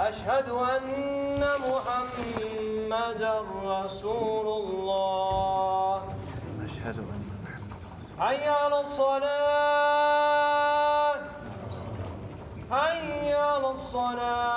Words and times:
أشهد 0.00 0.48
أن 0.48 1.44
محمدا 1.68 3.40
رسول 3.64 4.46
الله. 4.62 6.02
أشهد 6.64 6.98
أن 6.98 7.20
حي 8.18 8.48
على 8.48 8.80
الصلاة. 8.80 9.20
حي 12.70 13.34
على 13.34 13.70
الصلاة. 13.70 14.49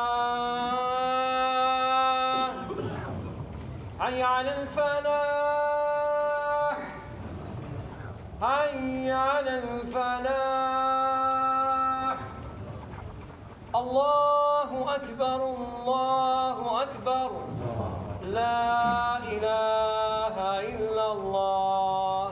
لا 18.23 19.17
إله 19.33 20.35
إلا 20.73 21.05
الله. 21.11 22.31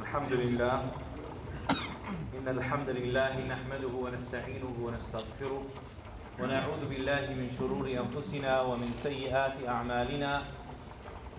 الحمد 0.00 0.32
لله 0.32 0.76
إن 2.38 2.46
الحمد 2.48 2.88
لله 2.88 3.34
نحمده 3.46 3.92
ونستعينه 3.94 4.74
ونستغفره 4.82 5.62
ونعوذ 6.40 6.82
بالله 6.90 7.24
من 7.38 7.48
شرور 7.58 7.86
أنفسنا 7.86 8.52
ومن 8.60 8.90
سيئات 9.06 9.56
أعمالنا. 9.68 10.59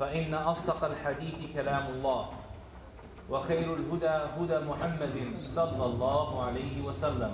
فإن 0.00 0.34
أصدق 0.34 0.84
الحديث 0.84 1.52
كلام 1.54 1.86
الله 1.86 2.28
وخير 3.30 3.74
الهدى 3.74 4.16
هدى 4.40 4.58
محمد 4.64 5.16
صلى 5.36 5.84
الله 5.84 6.42
عليه 6.42 6.82
وسلم 6.82 7.30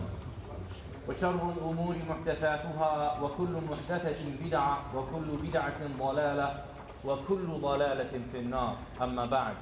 وشر 1.09 1.53
الأمور 1.57 1.97
محدثاتها 2.09 3.21
وكل 3.23 3.55
محدثة 3.71 4.23
بدعة 4.45 4.79
وكل 4.97 5.29
بدعة 5.47 5.81
ضلالة 5.99 6.65
وكل 7.05 7.47
ضلالة 7.47 8.21
في 8.33 8.39
النار 8.39 8.77
أما 9.01 9.23
بعد 9.23 9.57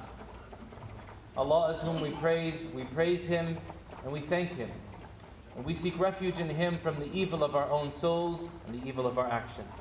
Allah 1.37 1.75
is 1.75 1.83
whom 1.83 1.99
we 1.99 2.11
praise, 2.11 2.67
we 2.73 2.85
praise 2.85 3.27
Him 3.27 3.57
and 4.03 4.13
we 4.13 4.21
thank 4.21 4.53
Him. 4.53 4.71
And 5.57 5.65
we 5.65 5.73
seek 5.73 5.99
refuge 5.99 6.39
in 6.39 6.49
Him 6.49 6.79
from 6.81 6.97
the 6.97 7.11
evil 7.11 7.43
of 7.43 7.57
our 7.57 7.69
own 7.69 7.91
souls 7.91 8.47
and 8.65 8.79
the 8.79 8.87
evil 8.87 9.05
of 9.05 9.19
our 9.19 9.27
actions. 9.27 9.75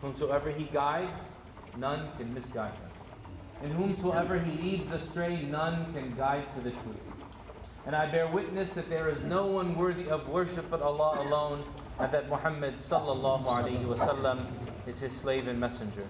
Whomsoever 0.00 0.50
He 0.50 0.64
guides, 0.64 1.20
none 1.78 2.08
can 2.16 2.32
misguide 2.34 2.72
him. 2.72 2.90
And 3.62 3.72
whomsoever 3.72 4.38
He 4.38 4.62
leads 4.62 4.92
astray, 4.92 5.42
none 5.42 5.92
can 5.92 6.14
guide 6.16 6.52
to 6.52 6.60
the 6.60 6.70
truth. 6.70 7.08
And 7.86 7.96
I 7.96 8.10
bear 8.10 8.28
witness 8.28 8.70
that 8.70 8.88
there 8.88 9.08
is 9.08 9.22
no 9.22 9.46
one 9.46 9.76
worthy 9.76 10.08
of 10.08 10.28
worship 10.28 10.66
but 10.70 10.82
Allah 10.82 11.26
alone, 11.26 11.64
and 11.98 12.12
that 12.12 12.28
Muhammad 12.28 12.74
sallallahu 12.74 13.44
alaihi 13.44 13.84
wasallam 13.84 14.46
is 14.86 15.00
His 15.00 15.12
slave 15.12 15.48
and 15.48 15.58
messenger. 15.58 16.06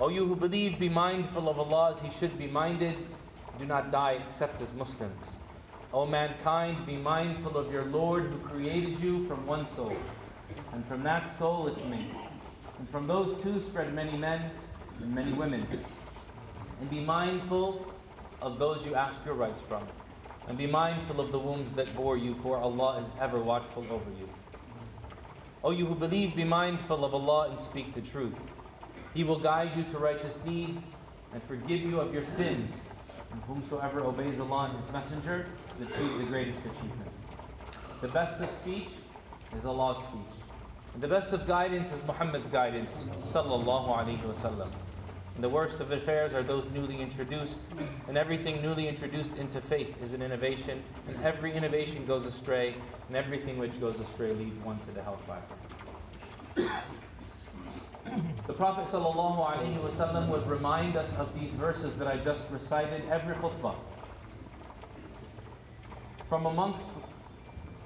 O 0.00 0.08
you 0.08 0.26
who 0.26 0.34
believe, 0.34 0.78
be 0.78 0.88
mindful 0.88 1.48
of 1.48 1.58
Allah 1.58 1.92
as 1.92 2.00
He 2.00 2.10
should 2.10 2.36
be 2.38 2.46
minded. 2.46 2.96
Do 3.58 3.66
not 3.66 3.92
die 3.92 4.12
except 4.24 4.60
as 4.60 4.72
Muslims. 4.72 5.28
O 5.92 6.06
mankind, 6.06 6.86
be 6.86 6.96
mindful 6.96 7.56
of 7.56 7.70
your 7.70 7.84
Lord 7.84 8.24
who 8.24 8.38
created 8.38 8.98
you 8.98 9.26
from 9.28 9.46
one 9.46 9.68
soul, 9.68 9.96
and 10.72 10.84
from 10.86 11.02
that 11.04 11.30
soul 11.38 11.68
its 11.68 11.84
mate. 11.84 12.10
And 12.78 12.88
from 12.90 13.06
those 13.06 13.40
two 13.42 13.60
spread 13.60 13.94
many 13.94 14.16
men 14.16 14.50
and 15.00 15.14
many 15.14 15.32
women. 15.32 15.66
And 16.80 16.90
be 16.90 17.00
mindful 17.00 17.86
of 18.40 18.58
those 18.58 18.84
you 18.84 18.94
ask 18.94 19.24
your 19.24 19.34
rights 19.34 19.60
from. 19.60 19.86
And 20.48 20.58
be 20.58 20.66
mindful 20.66 21.20
of 21.20 21.30
the 21.30 21.38
wombs 21.38 21.72
that 21.74 21.94
bore 21.96 22.16
you, 22.16 22.34
for 22.42 22.56
Allah 22.56 23.00
is 23.00 23.08
ever 23.20 23.38
watchful 23.38 23.86
over 23.90 24.10
you. 24.18 24.28
O 25.64 25.70
you 25.70 25.86
who 25.86 25.94
believe, 25.94 26.34
be 26.34 26.44
mindful 26.44 27.04
of 27.04 27.14
Allah 27.14 27.50
and 27.50 27.58
speak 27.58 27.94
the 27.94 28.00
truth. 28.00 28.34
He 29.14 29.22
will 29.22 29.38
guide 29.38 29.76
you 29.76 29.84
to 29.84 29.98
righteous 29.98 30.36
deeds 30.38 30.82
and 31.32 31.42
forgive 31.44 31.82
you 31.82 32.00
of 32.00 32.12
your 32.12 32.24
sins. 32.24 32.72
And 33.30 33.40
whomsoever 33.42 34.00
obeys 34.00 34.40
Allah 34.40 34.70
and 34.70 34.82
His 34.82 34.92
Messenger 34.92 35.46
has 35.78 35.88
achieved 35.88 36.20
the 36.20 36.24
greatest 36.24 36.60
achievement. 36.60 37.10
The 38.00 38.08
best 38.08 38.40
of 38.40 38.50
speech 38.50 38.88
is 39.56 39.64
Allah's 39.64 39.98
speech. 39.98 40.42
And 40.94 41.02
the 41.02 41.08
best 41.08 41.32
of 41.32 41.46
guidance 41.46 41.92
is 41.92 42.02
Muhammad's 42.04 42.50
guidance, 42.50 43.00
sallallahu 43.22 43.96
alaihi 43.96 44.20
wasallam. 44.20 44.68
And 45.34 45.42
the 45.42 45.48
worst 45.48 45.80
of 45.80 45.90
affairs 45.92 46.34
are 46.34 46.42
those 46.42 46.68
newly 46.70 47.00
introduced. 47.00 47.60
And 48.08 48.18
everything 48.18 48.60
newly 48.60 48.86
introduced 48.88 49.36
into 49.36 49.60
faith 49.60 49.94
is 50.02 50.12
an 50.12 50.22
innovation. 50.22 50.82
And 51.08 51.24
every 51.24 51.52
innovation 51.52 52.04
goes 52.06 52.26
astray. 52.26 52.74
And 53.08 53.16
everything 53.16 53.58
which 53.58 53.80
goes 53.80 53.98
astray 53.98 54.32
leads 54.34 54.58
one 54.64 54.78
to 54.80 54.90
the 54.92 55.02
hellfire. 55.02 55.42
The 58.46 58.52
Prophet 58.52 58.86
ﷺ 58.86 60.28
would 60.28 60.46
remind 60.46 60.96
us 60.96 61.14
of 61.14 61.32
these 61.38 61.52
verses 61.52 61.96
that 61.96 62.08
I 62.08 62.16
just 62.16 62.44
recited 62.50 63.02
every 63.08 63.34
khutbah. 63.36 63.76
From 66.28 66.46
amongst 66.46 66.84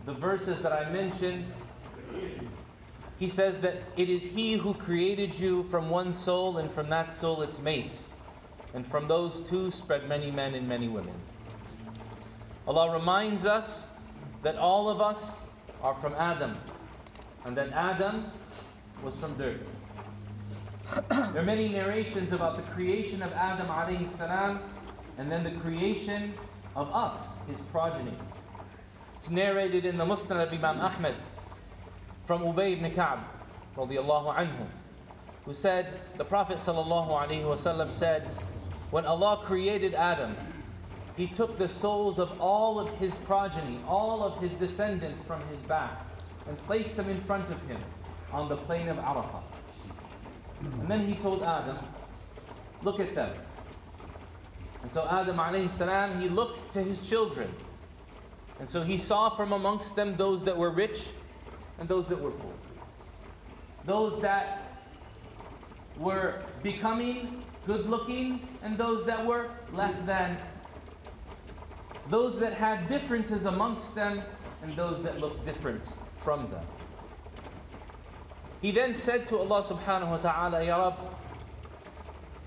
the 0.04 0.14
verses 0.14 0.60
that 0.62 0.72
I 0.72 0.90
mentioned, 0.90 1.46
he 3.18 3.28
says 3.28 3.58
that 3.58 3.76
it 3.96 4.08
is 4.08 4.24
He 4.24 4.54
who 4.54 4.74
created 4.74 5.38
you 5.38 5.64
from 5.64 5.88
one 5.88 6.12
soul, 6.12 6.58
and 6.58 6.70
from 6.70 6.88
that 6.90 7.10
soul 7.10 7.42
its 7.42 7.60
mate. 7.60 7.98
And 8.74 8.86
from 8.86 9.08
those 9.08 9.40
two 9.40 9.70
spread 9.70 10.06
many 10.06 10.30
men 10.30 10.54
and 10.54 10.68
many 10.68 10.88
women. 10.88 11.14
Allah 12.66 12.92
reminds 12.92 13.46
us 13.46 13.86
that 14.42 14.56
all 14.56 14.90
of 14.90 15.00
us 15.00 15.40
are 15.82 15.94
from 15.94 16.12
Adam, 16.14 16.58
and 17.44 17.56
that 17.56 17.72
Adam 17.72 18.26
was 19.02 19.14
from 19.16 19.36
dirt. 19.38 19.60
There 21.08 21.42
are 21.42 21.44
many 21.44 21.68
narrations 21.68 22.32
about 22.32 22.56
the 22.56 22.62
creation 22.74 23.22
of 23.22 23.32
Adam 23.32 23.66
alayhi 23.66 24.08
salam 24.16 24.60
and 25.18 25.30
then 25.30 25.42
the 25.42 25.50
creation 25.52 26.34
of 26.74 26.88
us, 26.94 27.14
his 27.48 27.60
progeny. 27.72 28.14
It's 29.16 29.30
narrated 29.30 29.84
in 29.84 29.96
the 29.96 30.04
Musnad 30.04 30.42
of 30.42 30.52
Imam 30.52 30.80
Ahmad 30.80 31.14
from 32.26 32.42
Ubay 32.42 32.72
ibn 32.72 32.90
Ka'b 32.92 33.20
radiallahu 33.76 34.66
who 35.44 35.54
said, 35.54 36.00
the 36.16 36.24
Prophet 36.24 36.58
said, 36.58 36.74
when 38.90 39.04
Allah 39.04 39.42
created 39.44 39.94
Adam, 39.94 40.36
He 41.16 41.28
took 41.28 41.56
the 41.56 41.68
souls 41.68 42.18
of 42.18 42.40
all 42.40 42.80
of 42.80 42.90
his 42.98 43.14
progeny, 43.26 43.80
all 43.86 44.22
of 44.22 44.40
his 44.40 44.50
descendants 44.52 45.22
from 45.22 45.40
his 45.48 45.60
back, 45.60 46.04
and 46.48 46.58
placed 46.58 46.96
them 46.96 47.08
in 47.08 47.20
front 47.22 47.50
of 47.50 47.60
him 47.68 47.80
on 48.32 48.48
the 48.48 48.56
plain 48.56 48.88
of 48.88 48.96
Arafah. 48.96 49.42
And 50.60 50.90
then 50.90 51.06
He 51.06 51.14
told 51.14 51.42
Adam, 51.42 51.78
Look 52.82 53.00
at 53.00 53.14
them. 53.14 53.32
And 54.82 54.92
so 54.92 55.08
Adam 55.10 55.36
alayhi 55.36 56.20
he 56.20 56.28
looked 56.28 56.72
to 56.72 56.82
his 56.82 57.08
children. 57.08 57.52
And 58.60 58.68
so 58.68 58.82
he 58.82 58.96
saw 58.96 59.30
from 59.30 59.52
amongst 59.52 59.96
them 59.96 60.16
those 60.16 60.44
that 60.44 60.56
were 60.56 60.70
rich 60.70 61.08
and 61.79 61.87
those 61.87 62.07
that 62.07 62.21
were 62.21 62.31
poor. 62.31 62.53
Those 63.85 64.21
that 64.21 64.79
were 65.97 66.41
becoming 66.63 67.43
good 67.65 67.89
looking 67.89 68.47
and 68.63 68.77
those 68.77 69.05
that 69.05 69.25
were 69.25 69.49
less 69.73 69.99
than. 70.01 70.37
Those 72.09 72.39
that 72.39 72.53
had 72.53 72.89
differences 72.89 73.45
amongst 73.45 73.95
them 73.95 74.21
and 74.63 74.75
those 74.75 75.01
that 75.03 75.19
looked 75.19 75.45
different 75.45 75.83
from 76.23 76.49
them. 76.51 76.65
He 78.61 78.71
then 78.71 78.93
said 78.93 79.25
to 79.27 79.39
Allah 79.39 79.63
subhanahu 79.63 80.09
wa 80.09 80.17
ta'ala, 80.17 80.63
Ya 80.63 80.77
Rab, 80.77 80.93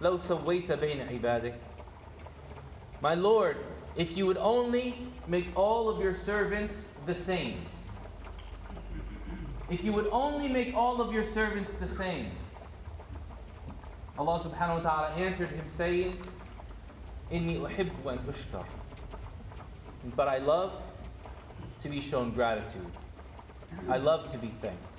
لو 0.01 0.19
سويت 0.19 0.71
بين 0.79 1.09
عبادك 1.09 1.55
My 3.01 3.15
Lord, 3.15 3.57
if 3.97 4.17
you 4.17 4.27
would 4.27 4.37
only 4.37 4.97
make 5.27 5.47
all 5.57 5.89
of 5.89 6.01
your 6.01 6.15
servants 6.15 6.87
the 7.07 7.15
same. 7.15 7.67
If 9.70 9.84
you 9.84 9.94
would 9.94 10.10
only 10.12 10.48
make 10.48 10.76
all 10.76 11.00
of 11.00 11.14
your 11.14 11.24
servants 11.26 11.74
the 11.76 11.88
same. 11.88 12.32
Allah 14.18 14.40
subhanahu 14.40 14.84
wa 14.84 14.90
ta'ala 14.90 15.16
answered 15.16 15.52
him 15.52 15.66
saying, 15.68 16.18
Inni 17.32 17.60
uhibbu 17.60 18.12
an 18.12 18.20
ushkar. 18.28 18.66
But 20.16 20.28
I 20.28 20.40
love 20.40 20.82
to 21.82 21.90
be 21.90 22.02
shown 22.02 22.32
gratitude. 22.32 22.92
I 23.88 23.98
love 23.98 24.30
to 24.32 24.38
be 24.38 24.48
thanked. 24.48 24.96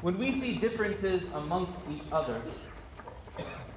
When 0.00 0.18
we 0.18 0.32
see 0.32 0.56
differences 0.56 1.22
amongst 1.32 1.76
each 1.90 2.02
other, 2.10 2.42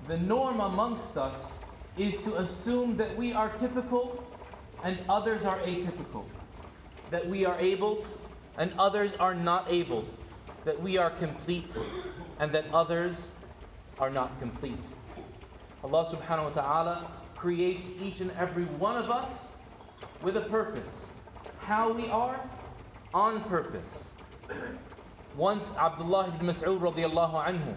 the 0.07 0.18
norm 0.18 0.59
amongst 0.59 1.18
us 1.18 1.51
is 1.97 2.18
to 2.23 2.38
assume 2.38 2.97
that 2.97 3.15
we 3.15 3.31
are 3.31 3.50
typical 3.57 4.23
and 4.83 4.97
others 5.07 5.45
are 5.45 5.59
atypical, 5.59 6.25
that 7.12 7.27
we 7.27 7.45
are 7.45 7.57
abled 7.59 8.07
and 8.57 8.74
others 8.80 9.13
are 9.15 9.36
not 9.36 9.65
abled, 9.69 10.13
that 10.65 10.81
we 10.81 10.98
are 10.98 11.09
complete 11.09 11.77
and 12.39 12.51
that 12.51 12.65
others 12.74 13.30
are 14.00 14.09
not 14.09 14.39
complete. 14.39 14.83
Allah 15.83 16.06
subhanahu 16.06 16.56
wa 16.56 16.62
ta'ala 16.62 17.12
creates 17.36 17.89
each 18.01 18.21
and 18.21 18.31
every 18.31 18.65
one 18.65 18.98
of 18.98 19.09
us 19.09 19.45
with 20.21 20.38
a 20.38 20.42
purpose. 20.42 21.06
How 21.59 21.92
we 21.92 22.07
are, 22.07 22.39
on 23.13 23.42
purpose. 23.44 24.09
Once 25.36 25.74
Abdullah 25.77 26.27
ibn 26.27 26.48
Mas'ud 26.48 26.80
radiallahu 26.80 27.45
anhu, 27.45 27.75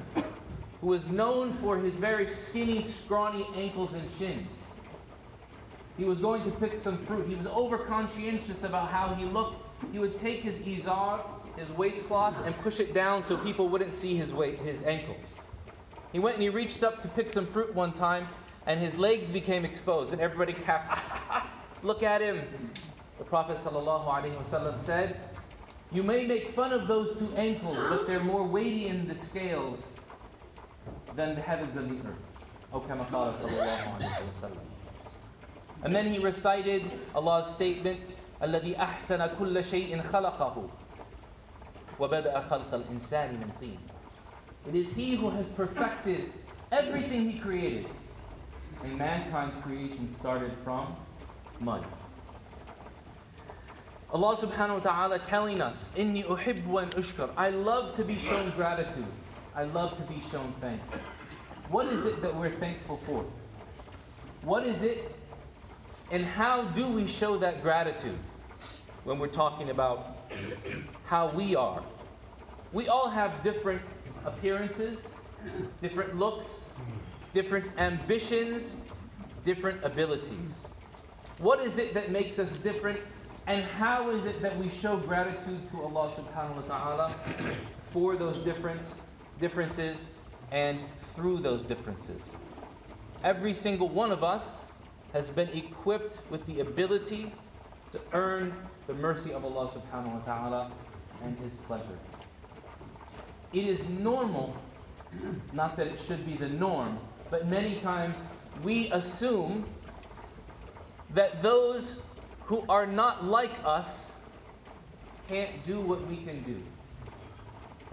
who 0.81 0.87
was 0.87 1.09
known 1.09 1.53
for 1.55 1.79
his 1.79 1.95
very 1.95 2.29
skinny, 2.29 2.83
scrawny 2.83 3.47
ankles 3.55 3.95
and 3.95 4.09
shins. 4.19 4.51
He 5.99 6.05
was 6.05 6.21
going 6.21 6.43
to 6.45 6.51
pick 6.53 6.79
some 6.79 6.99
fruit. 7.05 7.29
He 7.29 7.35
was 7.35 7.47
over 7.49 7.79
conscientious 7.79 8.65
about 8.65 8.91
how 8.91 9.15
he 9.15 9.25
looked 9.27 9.63
he 9.93 9.99
would 9.99 10.19
take 10.19 10.43
his 10.43 10.55
izar, 10.61 11.21
his 11.57 11.69
waistcloth, 11.71 12.35
and 12.45 12.57
push 12.59 12.81
it 12.81 12.95
down 12.95 13.23
so 13.23 13.37
people 13.37 13.69
wouldn't 13.69 13.93
see 13.93 14.17
his, 14.17 14.33
weight, 14.33 14.59
his 14.61 14.83
ankles. 14.85 15.25
He 16.13 16.19
went 16.19 16.37
and 16.37 16.43
he 16.43 16.49
reached 16.49 16.83
up 16.83 17.01
to 17.03 17.09
pick 17.09 17.31
some 17.31 17.47
fruit 17.47 17.75
one 17.75 17.93
time, 17.93 18.27
and 18.67 18.79
his 18.79 18.97
legs 18.97 19.29
became 19.29 19.65
exposed, 19.65 20.13
and 20.13 20.21
everybody 20.21 20.53
capped, 20.53 21.01
look 21.83 22.03
at 22.03 22.21
him. 22.21 22.43
The 23.19 23.25
Prophet 23.25 23.59
ﷺ 23.59 24.81
said, 24.81 25.17
You 25.93 26.03
may 26.03 26.27
make 26.27 26.51
fun 26.51 26.73
of 26.73 26.89
those 26.89 27.19
two 27.19 27.33
ankles, 27.37 27.79
but 27.89 28.07
they're 28.07 28.25
more 28.25 28.45
weighty 28.45 28.87
in 28.89 29.07
the 29.07 29.17
scales 29.17 29.83
than 31.15 31.35
the 31.35 31.41
heavens 31.41 31.77
and 31.77 31.91
the 31.91 32.09
earth. 32.09 32.17
O 32.73 32.81
kama 32.81 33.05
qala. 33.07 33.35
And 35.83 35.95
then 35.95 36.13
he 36.13 36.19
recited 36.19 36.91
Allah's 37.15 37.47
statement, 37.47 38.01
الذي 38.44 38.78
أحسن 38.78 39.30
كل 39.40 39.66
شيء 39.66 40.02
خلقه 40.02 40.68
وبدأ 42.00 42.42
خلق 42.42 42.74
الإنسان 42.74 43.34
من 43.40 43.50
طين. 43.60 43.80
It 44.68 44.76
is 44.76 44.94
He 44.94 45.16
who 45.16 45.30
has 45.30 45.50
perfected 45.50 46.32
everything 46.72 47.30
He 47.32 47.40
created. 47.40 47.86
And 48.84 48.98
mankind's 48.98 49.56
creation 49.64 50.14
started 50.20 50.52
from 50.64 50.96
mud. 51.60 51.86
Allah 54.14 54.36
subhanahu 54.36 54.84
wa 54.84 54.92
ta'ala 54.92 55.20
telling 55.20 55.62
us, 55.62 55.92
إِنِّي 55.98 56.26
أُحِبُّ 56.26 56.66
أَنْ 56.66 56.90
أُشْكَرُ 56.92 57.32
I 57.38 57.50
love 57.50 57.96
to 57.96 58.04
be 58.04 58.18
shown 58.18 58.52
gratitude. 58.52 59.06
I 59.56 59.64
love 59.64 59.98
to 59.98 60.04
be 60.04 60.22
shown 60.32 60.54
thanks. 60.62 60.94
What 61.70 61.88
is 61.88 62.06
it 62.06 62.22
that 62.22 62.36
we're 62.36 62.56
thankful 62.58 63.00
for? 63.06 63.26
What 64.44 64.66
is 64.66 64.84
it 64.84 65.16
and 66.12 66.24
how 66.24 66.66
do 66.66 66.88
we 66.88 67.08
show 67.08 67.38
that 67.38 67.62
gratitude 67.64 68.18
When 69.11 69.19
we're 69.19 69.27
talking 69.27 69.71
about 69.71 70.19
how 71.05 71.33
we 71.33 71.57
are? 71.57 71.83
We 72.73 72.87
all 72.87 73.11
have 73.11 73.43
different 73.43 73.83
appearances, 74.25 75.01
different 75.83 76.17
looks, 76.17 76.63
different 77.33 77.67
ambitions, 77.77 78.77
different 79.45 79.83
abilities. 79.83 80.65
What 81.39 81.59
is 81.59 81.77
it 81.77 81.93
that 81.93 82.13
makes 82.13 82.39
us 82.39 82.53
different? 82.59 83.01
And 83.49 83.65
how 83.65 84.11
is 84.11 84.27
it 84.27 84.41
that 84.43 84.57
we 84.57 84.71
show 84.71 84.97
gratitude 84.99 85.69
to 85.73 85.83
Allah 85.83 86.13
subhanahu 86.13 86.69
wa 86.69 86.79
ta'ala 86.79 87.15
for 87.87 88.15
those 88.15 88.39
different 88.39 88.87
differences 89.41 90.07
and 90.53 90.79
through 91.17 91.39
those 91.39 91.65
differences? 91.65 92.31
Every 93.25 93.55
single 93.55 93.89
one 93.89 94.13
of 94.13 94.23
us 94.23 94.61
has 95.13 95.31
been 95.31 95.49
equipped 95.49 96.23
with 96.31 96.47
the 96.47 96.61
ability 96.61 97.33
to 97.91 98.01
earn 98.13 98.55
the 98.87 98.95
mercy 98.95 99.33
of 99.33 99.45
Allah 99.45 99.69
subhanahu 99.69 100.15
wa 100.15 100.21
ta'ala 100.21 100.73
and 101.23 101.39
His 101.39 101.55
pleasure. 101.67 101.99
It 103.53 103.67
is 103.67 103.85
normal, 103.89 104.57
not 105.53 105.77
that 105.77 105.87
it 105.87 106.01
should 106.01 106.25
be 106.25 106.37
the 106.37 106.49
norm, 106.49 106.99
but 107.31 107.47
many 107.49 107.81
times 107.81 108.17
we 108.63 108.91
assume 108.93 109.65
that 111.15 111.43
those 111.43 112.01
who 112.45 112.65
are 112.69 112.87
not 112.87 113.25
like 113.25 113.53
us 113.65 114.07
can't 115.29 115.65
do 115.65 115.81
what 115.81 116.07
we 116.09 116.17
can 116.19 116.43
do. 116.43 116.61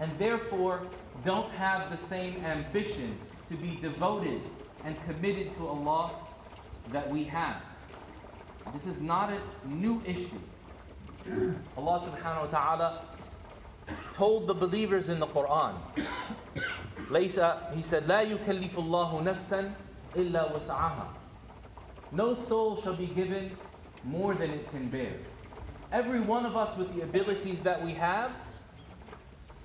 And 0.00 0.16
therefore 0.18 0.82
don't 1.24 1.50
have 1.52 1.90
the 1.90 2.06
same 2.06 2.44
ambition 2.44 3.18
to 3.48 3.56
be 3.56 3.78
devoted 3.80 4.40
and 4.84 4.96
committed 5.04 5.54
to 5.56 5.66
Allah 5.66 6.12
that 6.92 7.08
we 7.10 7.24
have. 7.24 7.56
This 8.74 8.86
is 8.86 9.00
not 9.00 9.32
a 9.32 9.40
new 9.68 10.02
issue. 10.06 10.40
Allah 11.77 12.01
subhanahu 12.01 12.41
wa 12.41 12.47
ta'ala 12.47 13.05
told 14.11 14.47
the 14.47 14.53
believers 14.53 15.09
in 15.09 15.19
the 15.19 15.27
Quran, 15.27 15.75
Laysa, 17.09 17.73
He 17.75 17.81
said, 17.81 18.07
لا 18.07 18.23
يكلف 18.23 18.73
الله 18.73 19.23
نفسا 19.23 19.73
إلا 20.15 20.53
وسعها. 20.53 21.07
No 22.11 22.35
soul 22.35 22.81
shall 22.81 22.95
be 22.95 23.07
given 23.07 23.51
more 24.03 24.35
than 24.35 24.51
it 24.51 24.69
can 24.69 24.87
bear. 24.89 25.13
Every 25.91 26.19
one 26.19 26.45
of 26.45 26.57
us 26.57 26.77
with 26.77 26.93
the 26.95 27.01
abilities 27.01 27.59
that 27.61 27.83
we 27.83 27.93
have, 27.93 28.31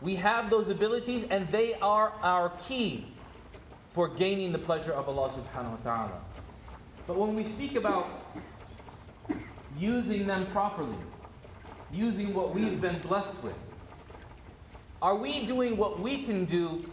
we 0.01 0.15
have 0.15 0.51
those 0.51 0.69
abilities 0.69 1.25
and 1.31 1.49
they 1.49 1.75
are 1.75 2.13
our 2.23 2.51
key 2.59 3.07
for 3.91 4.09
gaining 4.09 4.53
the 4.53 4.59
pleasure 4.59 4.93
of 4.93 5.09
Allah 5.09 5.31
subhanahu 5.31 5.71
wa 5.71 5.83
ta'ala. 5.83 6.21
But 7.07 7.17
when 7.17 7.35
we 7.35 7.45
speak 7.45 7.75
about 7.75 8.09
using 9.79 10.27
them 10.27 10.47
properly, 10.53 10.97
using 11.94 12.34
what 12.34 12.54
we've 12.54 12.82
been 12.82 13.00
blessed 13.00 13.42
with, 13.44 13.56
are 15.02 15.16
we 15.16 15.46
doing 15.46 15.78
what 15.78 16.00
we 16.00 16.24
can 16.24 16.46
do 16.46 16.84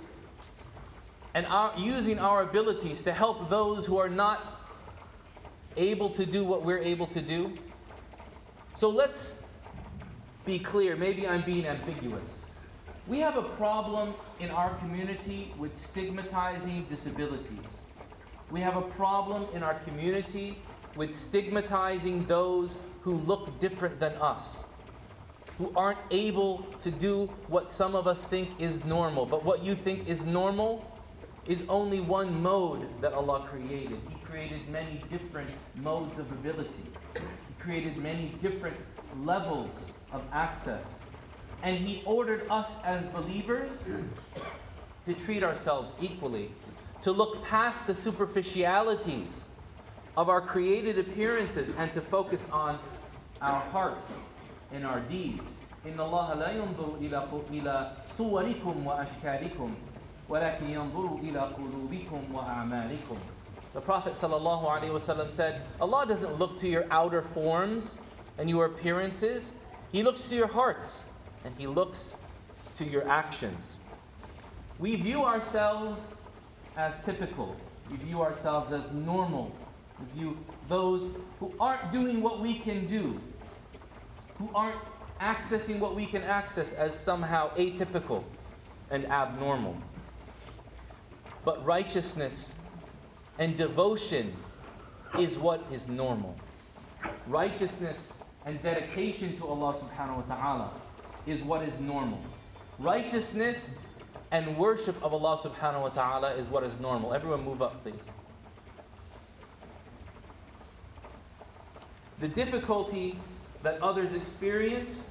and 1.35 1.47
using 1.79 2.19
our 2.19 2.43
abilities 2.43 3.03
to 3.05 3.13
help 3.13 3.49
those 3.49 3.87
who 3.87 3.97
are 3.99 4.09
not 4.09 4.61
able 5.77 6.11
to 6.11 6.27
do 6.27 6.45
what 6.45 6.65
we're 6.65 6.79
able 6.81 7.07
to 7.07 7.23
do? 7.23 7.57
So 8.75 8.91
let's 8.91 9.39
be 10.45 10.59
clear. 10.59 10.97
Maybe 10.97 11.27
I'm 11.29 11.43
being 11.43 11.67
ambiguous. 11.67 12.43
We 13.07 13.19
have 13.21 13.37
a 13.37 13.43
problem 13.43 14.15
in 14.39 14.51
our 14.51 14.75
community 14.79 15.53
with 15.59 15.79
stigmatizing 15.81 16.87
disabilities. 16.89 17.59
We 18.51 18.61
have 18.61 18.77
a 18.77 18.83
problem 18.83 19.47
in 19.55 19.63
our 19.63 19.75
community 19.81 20.59
with 20.97 21.15
stigmatizing 21.15 22.27
those 22.27 22.77
who 23.03 23.15
look 23.19 23.59
different 23.61 24.01
than 24.01 24.13
us. 24.15 24.65
Who 25.61 25.71
aren't 25.77 25.99
able 26.11 26.65
to 26.83 26.91
do 26.91 27.27
what 27.49 27.71
some 27.71 27.95
of 27.95 28.07
us 28.07 28.25
think 28.25 28.49
is 28.59 28.83
normal. 28.87 29.27
But 29.27 29.45
what 29.45 29.63
you 29.63 29.75
think 29.75 30.09
is 30.09 30.25
normal 30.25 30.83
is 31.47 31.65
only 31.69 32.01
one 32.01 32.43
mode 32.43 32.89
that 33.03 33.13
Allah 33.13 33.47
created. 33.47 34.01
He 34.09 34.19
created 34.25 34.67
many 34.71 35.05
different 35.11 35.51
modes 35.77 36.19
of 36.19 36.33
ability, 36.33 36.87
He 37.15 37.63
created 37.63 37.99
many 37.99 38.35
different 38.41 38.77
levels 39.23 39.75
of 40.13 40.23
access. 40.33 40.87
And 41.63 41.77
He 41.77 42.03
ordered 42.07 42.47
us 42.49 42.77
as 42.83 43.07
believers 43.09 43.83
to 45.05 45.13
treat 45.13 45.43
ourselves 45.43 45.95
equally, 46.01 46.53
to 47.03 47.13
look 47.13 47.45
past 47.45 47.87
the 47.87 47.95
superficialities 47.95 49.45
of 50.17 50.31
our 50.31 50.41
created 50.41 50.99
appearances 50.99 51.71
and 51.77 51.93
to 51.93 52.01
focus 52.01 52.43
on 52.51 52.79
our 53.43 53.61
hearts 53.61 54.11
and 54.74 54.86
our 54.86 55.00
deeds. 55.02 55.44
إن 55.86 56.00
الله 56.00 56.34
لا 56.34 56.52
ينظر 56.52 56.98
إلى 57.00 57.28
إلى 57.52 57.92
صوركم 58.18 58.86
وأشكالكم 58.86 59.76
ولكن 60.30 60.70
ينظر 60.70 61.20
إلى 61.22 61.40
قلوبكم 61.40 62.34
وأعمالكم. 62.34 63.18
The 63.74 63.82
Prophet 63.82 64.14
ﷺ 64.14 65.32
said, 65.32 65.62
Allah 65.82 66.06
doesn't 66.08 66.40
look 66.40 66.58
to 66.60 66.68
your 66.68 66.86
outer 66.90 67.22
forms 67.22 67.98
and 68.38 68.50
your 68.50 68.66
appearances. 68.66 69.52
He 69.92 70.02
looks 70.02 70.28
to 70.30 70.36
your 70.36 70.48
hearts 70.48 71.04
and 71.44 71.54
He 71.58 71.68
looks 71.68 72.16
to 72.78 72.86
your 72.86 73.08
actions. 73.08 73.78
We 74.80 74.96
view 74.96 75.24
ourselves 75.24 76.08
as 76.78 77.02
typical. 77.04 77.56
We 77.92 77.98
view 77.98 78.22
ourselves 78.22 78.74
as 78.74 78.92
normal. 78.92 79.52
We 80.00 80.20
view 80.20 80.38
those 80.68 81.12
who 81.40 81.54
aren't 81.60 81.92
doing 81.92 82.22
what 82.22 82.42
we 82.42 82.60
can 82.60 82.88
do, 82.88 83.20
who 84.41 84.49
aren't 84.55 84.81
accessing 85.21 85.79
what 85.79 85.95
we 85.95 86.07
can 86.07 86.23
access 86.23 86.73
as 86.73 86.99
somehow 86.99 87.55
atypical 87.57 88.25
and 88.91 89.05
abnormal. 89.07 89.77
But 91.45 91.65
righteousness 91.65 92.55
and 93.39 93.55
devotion 93.55 94.35
is 95.19 95.37
what 95.39 95.63
is 95.71 95.89
normal. 95.89 96.35
Righteousness 97.27 98.15
and 98.47 98.63
dedication 98.63 99.37
to 99.37 99.47
Allah 99.47 99.75
subhanahu 99.75 100.27
wa 100.27 100.35
ta'ala 100.35 100.71
is 101.27 101.43
what 101.43 101.63
is 101.63 101.79
normal. 101.79 102.21
Righteousness 102.79 103.73
and 104.31 104.57
worship 104.57 104.97
of 105.05 105.13
Allah 105.13 105.37
subhanahu 105.37 105.83
wa 105.83 105.89
ta'ala 105.91 106.33
is 106.33 106.47
what 106.49 106.65
is 106.65 106.81
normal. 106.81 107.13
Everyone 107.13 107.45
move 107.45 107.61
up, 107.61 107.83
please. 107.83 108.05
The 112.21 112.29
difficulty 112.29 113.17
that 113.63 113.81
others 113.83 114.15
experience, 114.15 115.03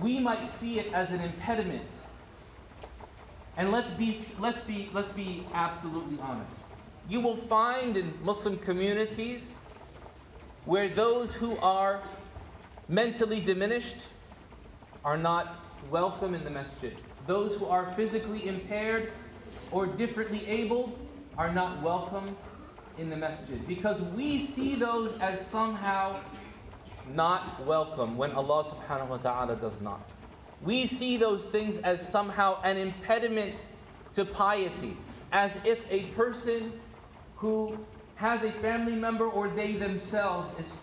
we 0.00 0.18
might 0.18 0.48
see 0.48 0.78
it 0.78 0.92
as 0.92 1.12
an 1.12 1.20
impediment. 1.20 1.88
And 3.56 3.70
let's 3.70 3.92
be, 3.92 4.24
let's 4.38 4.62
be, 4.62 4.90
let's 4.92 5.12
be 5.12 5.44
absolutely 5.54 6.18
honest. 6.20 6.60
You 7.08 7.20
will 7.20 7.36
find 7.36 7.96
in 7.96 8.12
Muslim 8.22 8.58
communities 8.58 9.54
where 10.64 10.88
those 10.88 11.34
who 11.34 11.56
are 11.58 12.00
mentally 12.88 13.40
diminished 13.40 13.96
are 15.04 15.18
not 15.18 15.56
welcome 15.90 16.34
in 16.34 16.44
the 16.44 16.50
masjid. 16.50 16.96
Those 17.26 17.56
who 17.56 17.66
are 17.66 17.92
physically 17.94 18.46
impaired 18.46 19.12
or 19.70 19.86
differently 19.86 20.46
abled 20.46 20.98
are 21.36 21.52
not 21.52 21.82
welcomed 21.82 22.36
in 22.98 23.08
the 23.10 23.16
masjid 23.16 23.66
because 23.66 24.00
we 24.14 24.44
see 24.44 24.74
those 24.74 25.18
as 25.18 25.44
somehow 25.44 26.20
not 27.14 27.64
welcome 27.66 28.16
when 28.16 28.32
Allah 28.32 28.64
subhanahu 28.64 29.08
wa 29.08 29.16
ta'ala 29.18 29.56
does 29.56 29.80
not. 29.80 30.10
We 30.62 30.86
see 30.86 31.16
those 31.16 31.44
things 31.44 31.78
as 31.78 32.06
somehow 32.06 32.60
an 32.62 32.76
impediment 32.76 33.68
to 34.14 34.24
piety, 34.24 34.96
as 35.32 35.58
if 35.64 35.84
a 35.90 36.04
person 36.14 36.72
who 37.36 37.78
has 38.14 38.44
a 38.44 38.52
family 38.52 38.94
member 38.94 39.26
or 39.26 39.48
they 39.48 39.72
themselves 39.72 40.54
is, 40.60 40.76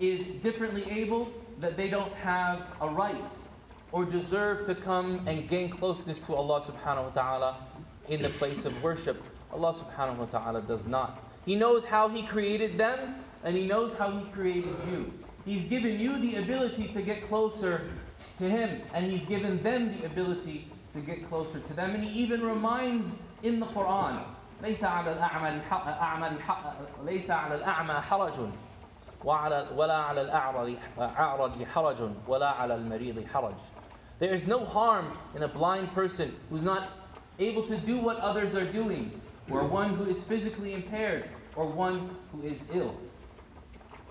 is 0.00 0.26
differently 0.42 0.84
able, 0.90 1.32
that 1.60 1.76
they 1.76 1.88
don't 1.88 2.12
have 2.14 2.62
a 2.80 2.88
right 2.88 3.30
or 3.92 4.04
deserve 4.04 4.66
to 4.66 4.74
come 4.74 5.26
and 5.26 5.48
gain 5.48 5.70
closeness 5.70 6.18
to 6.18 6.34
Allah 6.34 6.60
subhanahu 6.60 7.04
wa 7.04 7.10
ta'ala 7.10 7.56
in 8.08 8.20
the 8.20 8.28
place 8.30 8.64
of 8.64 8.82
worship. 8.82 9.22
Allah 9.52 9.72
subhanahu 9.72 10.16
wa 10.16 10.24
ta'ala 10.26 10.62
does 10.62 10.86
not. 10.86 11.22
He 11.46 11.54
knows 11.54 11.84
how 11.84 12.08
He 12.08 12.22
created 12.22 12.76
them 12.76 13.24
and 13.43 13.55
He 13.55 13.67
knows 13.67 13.95
how 13.95 14.11
He 14.11 14.25
created 14.31 14.75
you. 14.91 15.11
He's 15.45 15.65
given 15.65 15.99
you 15.99 16.19
the 16.19 16.37
ability 16.37 16.89
to 16.89 17.01
get 17.01 17.27
closer 17.27 17.89
to 18.37 18.49
Him, 18.49 18.81
and 18.93 19.11
He's 19.11 19.25
given 19.25 19.61
them 19.63 19.97
the 19.99 20.05
ability 20.05 20.67
to 20.93 21.01
get 21.01 21.27
closer 21.29 21.59
to 21.59 21.73
them. 21.73 21.95
And 21.95 22.03
He 22.03 22.19
even 22.19 22.41
reminds 22.41 23.19
in 23.43 23.59
the 23.59 23.65
Quran 23.67 24.23
ليس 24.61 24.83
على 24.83 25.13
الأعمى 25.13 25.61
أعمى 25.71 26.37
ليس 27.05 27.31
على 27.31 27.55
الأعمى 27.55 27.93
حرج 28.01 28.49
وعلى 29.23 29.67
ولا 29.75 29.95
على 29.95 30.21
الأعرج 30.21 30.77
حرج 31.65 32.11
ولا 32.27 32.49
على 32.49 32.75
المريض 32.75 33.25
حرج. 33.27 33.55
There 34.19 34.33
is 34.33 34.45
no 34.47 34.65
harm 34.65 35.17
in 35.35 35.43
a 35.43 35.47
blind 35.47 35.93
person 35.93 36.35
who's 36.49 36.63
not 36.63 36.89
able 37.39 37.63
to 37.67 37.77
do 37.77 37.97
what 37.97 38.17
others 38.17 38.53
are 38.55 38.65
doing, 38.65 39.11
or 39.49 39.63
one 39.63 39.95
who 39.95 40.05
is 40.05 40.25
physically 40.25 40.73
impaired, 40.73 41.29
or 41.55 41.65
one 41.65 42.15
who 42.33 42.45
is 42.45 42.59
ill. 42.73 42.97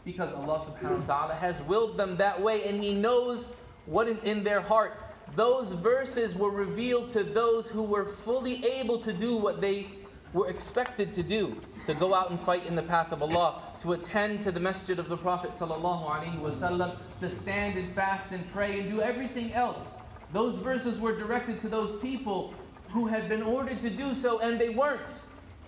Because 0.05 0.33
Allah 0.33 0.59
subhanahu 0.59 1.07
wa 1.07 1.15
ta'ala 1.15 1.35
has 1.35 1.61
willed 1.63 1.97
them 1.97 2.17
that 2.17 2.41
way 2.41 2.67
and 2.67 2.83
He 2.83 2.93
knows 2.93 3.47
what 3.85 4.07
is 4.07 4.23
in 4.23 4.43
their 4.43 4.61
heart. 4.61 4.99
Those 5.35 5.71
verses 5.73 6.35
were 6.35 6.51
revealed 6.51 7.11
to 7.13 7.23
those 7.23 7.69
who 7.69 7.83
were 7.83 8.05
fully 8.05 8.63
able 8.65 8.99
to 8.99 9.13
do 9.13 9.35
what 9.37 9.61
they 9.61 9.87
were 10.33 10.49
expected 10.49 11.13
to 11.13 11.23
do 11.23 11.55
to 11.85 11.93
go 11.93 12.13
out 12.13 12.29
and 12.29 12.39
fight 12.39 12.65
in 12.65 12.75
the 12.75 12.83
path 12.83 13.11
of 13.11 13.21
Allah, 13.21 13.61
to 13.81 13.93
attend 13.93 14.41
to 14.41 14.51
the 14.51 14.59
masjid 14.59 14.99
of 14.99 15.09
the 15.09 15.17
Prophet 15.17 15.51
wasallam, 15.51 16.97
to 17.19 17.29
stand 17.29 17.77
and 17.77 17.93
fast 17.93 18.31
and 18.31 18.49
pray 18.51 18.79
and 18.79 18.89
do 18.89 19.01
everything 19.01 19.53
else. 19.53 19.83
Those 20.31 20.57
verses 20.57 20.99
were 20.99 21.17
directed 21.17 21.61
to 21.61 21.69
those 21.69 21.99
people 21.99 22.53
who 22.89 23.07
had 23.07 23.27
been 23.27 23.43
ordered 23.43 23.81
to 23.81 23.89
do 23.89 24.13
so 24.13 24.39
and 24.39 24.59
they 24.59 24.69
weren't. 24.69 25.21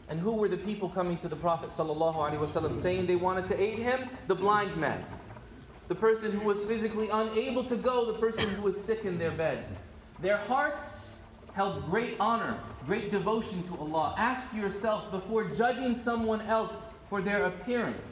And 0.10 0.20
who 0.20 0.34
were 0.34 0.48
the 0.48 0.58
people 0.58 0.90
coming 0.90 1.18
to 1.18 1.28
the 1.28 1.36
Prophet 1.36 1.70
wasallam 1.72 2.80
saying 2.80 3.08
they 3.08 3.16
wanted 3.16 3.48
to 3.48 3.60
aid 3.60 3.80
him? 3.80 4.10
The 4.28 4.36
blind 4.36 4.78
man. 4.78 5.04
The 5.88 5.96
person 5.96 6.32
who 6.32 6.46
was 6.46 6.64
physically 6.66 7.10
unable 7.10 7.64
to 7.66 7.76
go, 7.76 8.06
the 8.06 8.20
person 8.20 8.50
who 8.56 8.64
was 8.64 8.80
sick 8.84 9.06
in 9.06 9.18
their 9.18 9.32
bed. 9.32 9.66
Their 10.20 10.38
hearts 10.38 10.96
held 11.54 11.86
great 11.90 12.18
honor, 12.20 12.58
great 12.86 13.12
devotion 13.12 13.64
to 13.64 13.78
Allah. 13.78 14.14
Ask 14.18 14.54
yourself 14.54 15.10
before 15.12 15.46
judging 15.46 15.98
someone 15.98 16.42
else 16.42 16.76
for 17.10 17.22
their 17.22 17.46
appearance, 17.46 18.12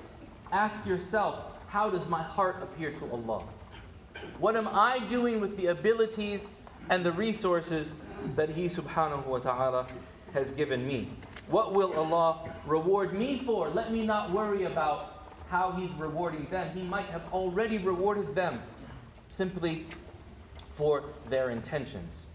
ask 0.51 0.85
yourself, 0.85 1.43
how 1.67 1.89
does 1.89 2.07
my 2.07 2.21
heart 2.21 2.57
appear 2.61 2.91
to 2.91 3.11
Allah? 3.11 3.43
What 4.39 4.55
am 4.55 4.67
I 4.71 4.99
doing 4.99 5.41
with 5.41 5.57
the 5.57 5.67
abilities 5.67 6.49
and 6.89 7.03
the 7.03 7.11
resources 7.11 7.93
that 8.35 8.49
He 8.49 8.65
subhanahu 8.65 9.25
wa 9.25 9.39
ta'ala 9.39 9.87
has 10.33 10.51
given 10.51 10.87
me? 10.87 11.09
What 11.48 11.72
will 11.72 11.94
Allah 11.94 12.50
reward 12.66 13.12
me 13.14 13.38
for? 13.38 13.68
Let 13.68 13.92
me 13.92 14.04
not 14.04 14.32
worry 14.32 14.64
about 14.64 15.26
how 15.48 15.72
He's 15.72 15.90
rewarding 15.92 16.46
them. 16.50 16.76
He 16.76 16.82
might 16.82 17.06
have 17.06 17.22
already 17.32 17.78
rewarded 17.78 18.34
them 18.34 18.60
simply 19.28 19.86
for 20.74 21.04
their 21.28 21.50
intentions. 21.50 22.26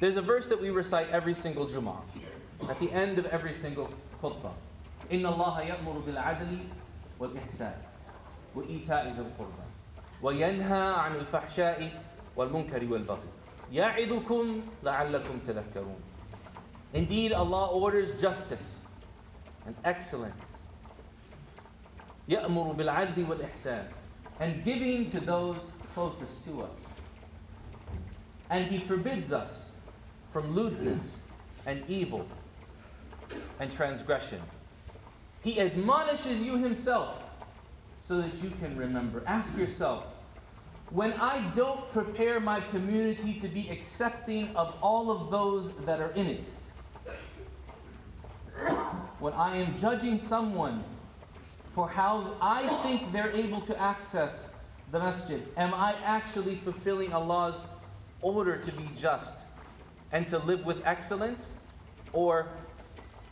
There's 0.00 0.16
a 0.16 0.22
verse 0.22 0.46
that 0.48 0.60
we 0.60 0.70
recite 0.70 1.08
every 1.10 1.34
single 1.34 1.66
Jummah, 1.66 2.00
at 2.68 2.78
the 2.80 2.90
end 2.92 3.18
of 3.18 3.26
every 3.26 3.54
single 3.54 3.88
khutbah. 4.22 4.52
إن 5.10 5.24
الله 5.26 5.60
يأمر 5.60 6.02
بالعدل 6.06 6.58
والإحسان 7.20 7.78
وإيتاء 8.54 9.04
ذي 9.12 9.20
القربى 9.20 9.66
وينهى 10.22 10.94
عن 10.94 11.16
الفحشاء 11.16 12.02
والمنكر 12.36 12.92
والبغي 12.92 13.30
يعظكم 13.72 14.60
لعلكم 14.82 15.38
تذكرون 15.46 16.00
Indeed, 16.92 17.32
Allah 17.32 17.66
orders 17.68 18.20
justice 18.20 18.78
and 19.66 19.74
excellence. 19.84 20.62
يأمر 22.28 22.76
بالعدل 22.76 23.26
والإحسان 23.26 23.86
and 24.40 24.64
giving 24.64 25.10
to 25.10 25.20
those 25.20 25.72
closest 25.94 26.44
to 26.44 26.62
us. 26.62 26.78
And 28.50 28.66
He 28.66 28.78
forbids 28.86 29.32
us 29.32 29.66
from 30.32 30.54
lewdness 30.54 31.18
and 31.64 31.82
evil 31.88 32.26
and 33.58 33.70
transgression. 33.72 34.40
He 35.42 35.60
admonishes 35.60 36.42
you 36.42 36.56
Himself 36.58 37.22
so 38.00 38.20
that 38.20 38.34
you 38.42 38.50
can 38.60 38.76
remember. 38.76 39.22
Ask 39.26 39.56
yourself, 39.56 40.04
when 40.90 41.12
I 41.14 41.50
don't 41.56 41.90
prepare 41.90 42.38
my 42.38 42.60
community 42.60 43.34
to 43.40 43.48
be 43.48 43.68
accepting 43.70 44.54
of 44.54 44.74
all 44.80 45.10
of 45.10 45.30
those 45.30 45.72
that 45.84 46.00
are 46.00 46.12
in 46.12 46.26
it, 46.26 46.44
when 49.21 49.33
I 49.33 49.57
am 49.57 49.77
judging 49.77 50.19
someone 50.19 50.83
for 51.75 51.87
how 51.87 52.35
I 52.41 52.67
think 52.83 53.13
they're 53.13 53.31
able 53.31 53.61
to 53.61 53.79
access 53.79 54.49
the 54.91 54.97
masjid, 54.97 55.47
am 55.55 55.75
I 55.75 55.95
actually 56.03 56.55
fulfilling 56.55 57.13
Allah's 57.13 57.61
order 58.21 58.57
to 58.57 58.71
be 58.71 58.89
just 58.97 59.45
and 60.11 60.27
to 60.29 60.39
live 60.39 60.65
with 60.65 60.81
excellence? 60.85 61.53
Or 62.13 62.49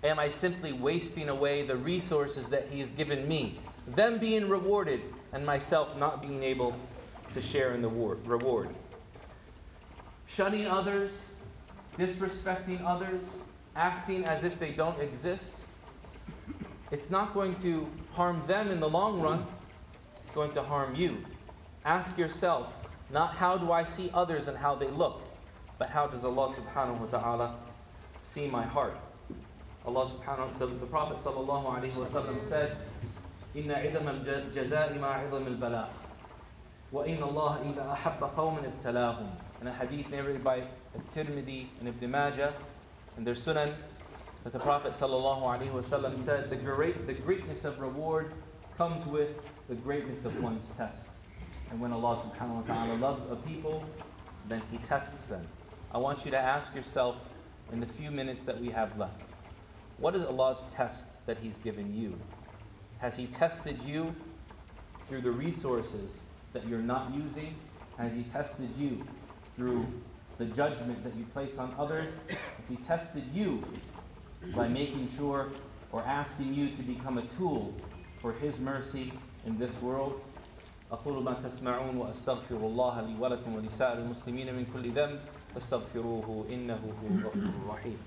am 0.04 0.20
I 0.20 0.30
simply 0.30 0.74
wasting 0.74 1.28
away 1.28 1.64
the 1.64 1.76
resources 1.76 2.50
that 2.50 2.68
He 2.70 2.80
has 2.82 2.92
given 2.92 3.28
me, 3.28 3.60
them 3.88 4.20
being 4.20 4.48
rewarded, 4.48 5.02
and 5.34 5.44
myself 5.44 5.98
not 5.98 6.22
being 6.22 6.44
able 6.44 6.76
to 7.34 7.42
share 7.42 7.74
in 7.74 7.82
the 7.82 7.90
reward? 7.90 8.70
Shunning 10.28 10.68
others, 10.68 11.20
disrespecting 11.98 12.86
others, 12.86 13.24
acting 13.76 14.24
as 14.24 14.44
if 14.44 14.60
they 14.60 14.72
don't 14.72 15.00
exist, 15.02 15.59
it's 16.91 17.11
not 17.11 17.35
going 17.35 17.57
to 17.57 17.87
harm 18.13 18.43
them 18.47 18.71
in 18.71 18.81
the 18.81 18.89
long 18.89 19.21
run, 19.21 19.47
it's 20.21 20.31
going 20.31 20.53
to 20.53 20.63
harm 20.63 20.95
you. 20.95 21.19
Ask 21.85 22.17
yourself, 22.17 22.69
not 23.11 23.35
how 23.35 23.59
do 23.59 23.73
I 23.73 23.85
see 23.85 24.11
others 24.15 24.49
and 24.49 24.57
how 24.57 24.75
they 24.75 24.89
look, 24.89 25.23
but 25.79 25.91
how 25.91 26.07
does 26.07 26.25
Allah 26.25 26.55
subhanahu 26.55 27.01
wa 27.01 27.07
ta'ala 27.07 27.55
see 28.23 28.47
my 28.47 28.65
heart? 28.65 28.97
Allah 29.85 30.07
subhanahu 30.07 30.53
wa 30.53 30.59
ta'ala, 30.59 30.75
the 30.75 30.87
Prophet 30.87 31.19
sallallahu 31.19 31.79
alayhi 31.79 31.95
wa 31.97 32.07
sallam 32.07 32.43
said, 32.43 32.77
إن 33.55 33.71
عظم 33.71 34.09
الجزاء 34.09 34.99
مع 34.99 35.07
عظم 35.07 35.47
البلاء 35.47 35.91
وإن 36.93 37.23
الله 37.23 37.71
إذا 37.71 37.93
أحب 37.93 38.25
قوما 38.37 38.61
ابتلاهم 38.67 39.29
In 39.61 39.69
a 39.69 39.73
hadith 39.73 40.11
narrated 40.11 40.43
by 40.43 40.63
Tirmidhi 41.15 41.67
and 41.81 41.89
Ibn 41.89 42.11
Majah 42.11 42.53
in 43.17 43.25
their 43.25 43.35
Sunan, 43.35 43.73
that 44.44 44.54
the 44.54 44.60
Prophet 44.60 44.94
wasallam 44.94 46.24
said, 46.24 46.50
the, 46.50 46.56
great, 46.56 47.06
the 47.06 47.14
greatness 47.14 47.66
of 47.66 47.80
reward 47.80 48.32
comes 48.78 49.06
with 49.06 49.30
the 49.68 49.76
greatness 49.76 50.26
of 50.26 50.42
one's 50.42 50.68
test. 50.78 51.08
And 51.70 51.80
when 51.80 51.92
Allah 51.92 52.18
subhanahu 52.18 52.68
wa 52.68 52.74
ta'ala 52.74 52.94
loves 52.96 53.30
a 53.30 53.36
people, 53.36 53.84
then 54.48 54.62
He 54.72 54.78
tests 54.80 55.28
them. 55.28 55.46
I 55.92 55.98
want 55.98 56.26
you 56.26 56.32
to 56.32 56.40
ask 56.40 56.74
yourself 56.74 57.18
in 57.72 57.80
the 57.80 57.86
few 57.86 58.12
minutes 58.12 58.44
that 58.46 58.60
we 58.60 58.70
have 58.70 58.98
left, 58.98 59.22
what 59.98 60.16
is 60.16 60.24
Allah's 60.24 60.66
test 60.72 61.08
that 61.26 61.38
He's 61.38 61.58
given 61.58 61.94
you? 61.94 62.18
Has 63.00 63.18
He 63.18 63.28
tested 63.28 63.82
you 63.84 64.16
through 65.08 65.22
the 65.22 65.32
resources 65.32 66.20
that 66.54 66.66
you're 66.68 66.80
not 66.80 67.14
using? 67.14 67.56
Has 67.98 68.14
He 68.14 68.24
tested 68.24 68.70
you 68.78 69.06
through 69.56 69.86
the 70.38 70.46
judgment 70.46 71.04
that 71.04 71.14
you 71.16 71.26
place 71.26 71.58
on 71.60 71.76
others? 71.78 72.12
Has 72.30 72.70
He 72.70 72.78
tested 72.78 73.24
you 73.34 73.64
by 74.55 74.69
making 74.69 75.09
sure 75.17 75.49
or 75.93 76.03
asking 76.03 76.55
you 76.55 76.71
to 76.77 76.83
become 76.83 77.19
a 77.19 77.27
tool 77.37 77.73
for 78.21 78.33
His 78.33 78.59
mercy 78.61 79.13
in 79.47 79.59
this 79.59 79.81
world. 79.83 80.21
أقول 80.93 81.25
ما 81.25 81.33
تسمعون 81.35 81.97
وأستغفر 81.97 82.57
الله 82.57 83.01
لي 83.01 83.15
ولكم 83.21 83.55
ولسائر 83.55 83.99
المسلمين 83.99 84.55
من 84.55 84.67
كل 84.75 84.93
ذنب 84.93 85.21
فاستغفروه 85.55 86.47
إنه 86.51 86.75
هو 87.03 87.07
الغفور 87.11 87.43
الرحيم 87.63 87.99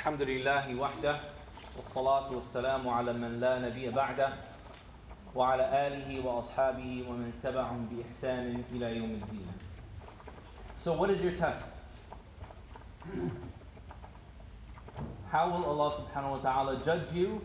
الحمد 0.00 0.22
لله 0.22 0.74
وحده 0.74 1.20
والصلاة 1.76 2.32
والسلام 2.32 2.88
على 2.88 3.12
من 3.12 3.40
لا 3.40 3.58
نبي 3.58 3.90
بعده 3.90 4.32
وعلى 5.34 5.86
آله 5.86 6.26
وأصحابه 6.26 7.04
ومن 7.08 7.32
تبعهم 7.42 7.88
بإحسان 7.90 8.62
إلى 8.72 8.96
يوم 8.96 9.20
الدين. 9.22 9.48
So 10.78 10.92
what 10.92 11.10
is 11.10 11.20
your 11.20 11.32
test? 11.32 11.68
How 15.30 15.50
will 15.50 15.64
Allah 15.64 15.92
subhanahu 16.00 16.30
wa 16.30 16.38
ta'ala 16.38 16.82
judge 16.84 17.12
you 17.12 17.42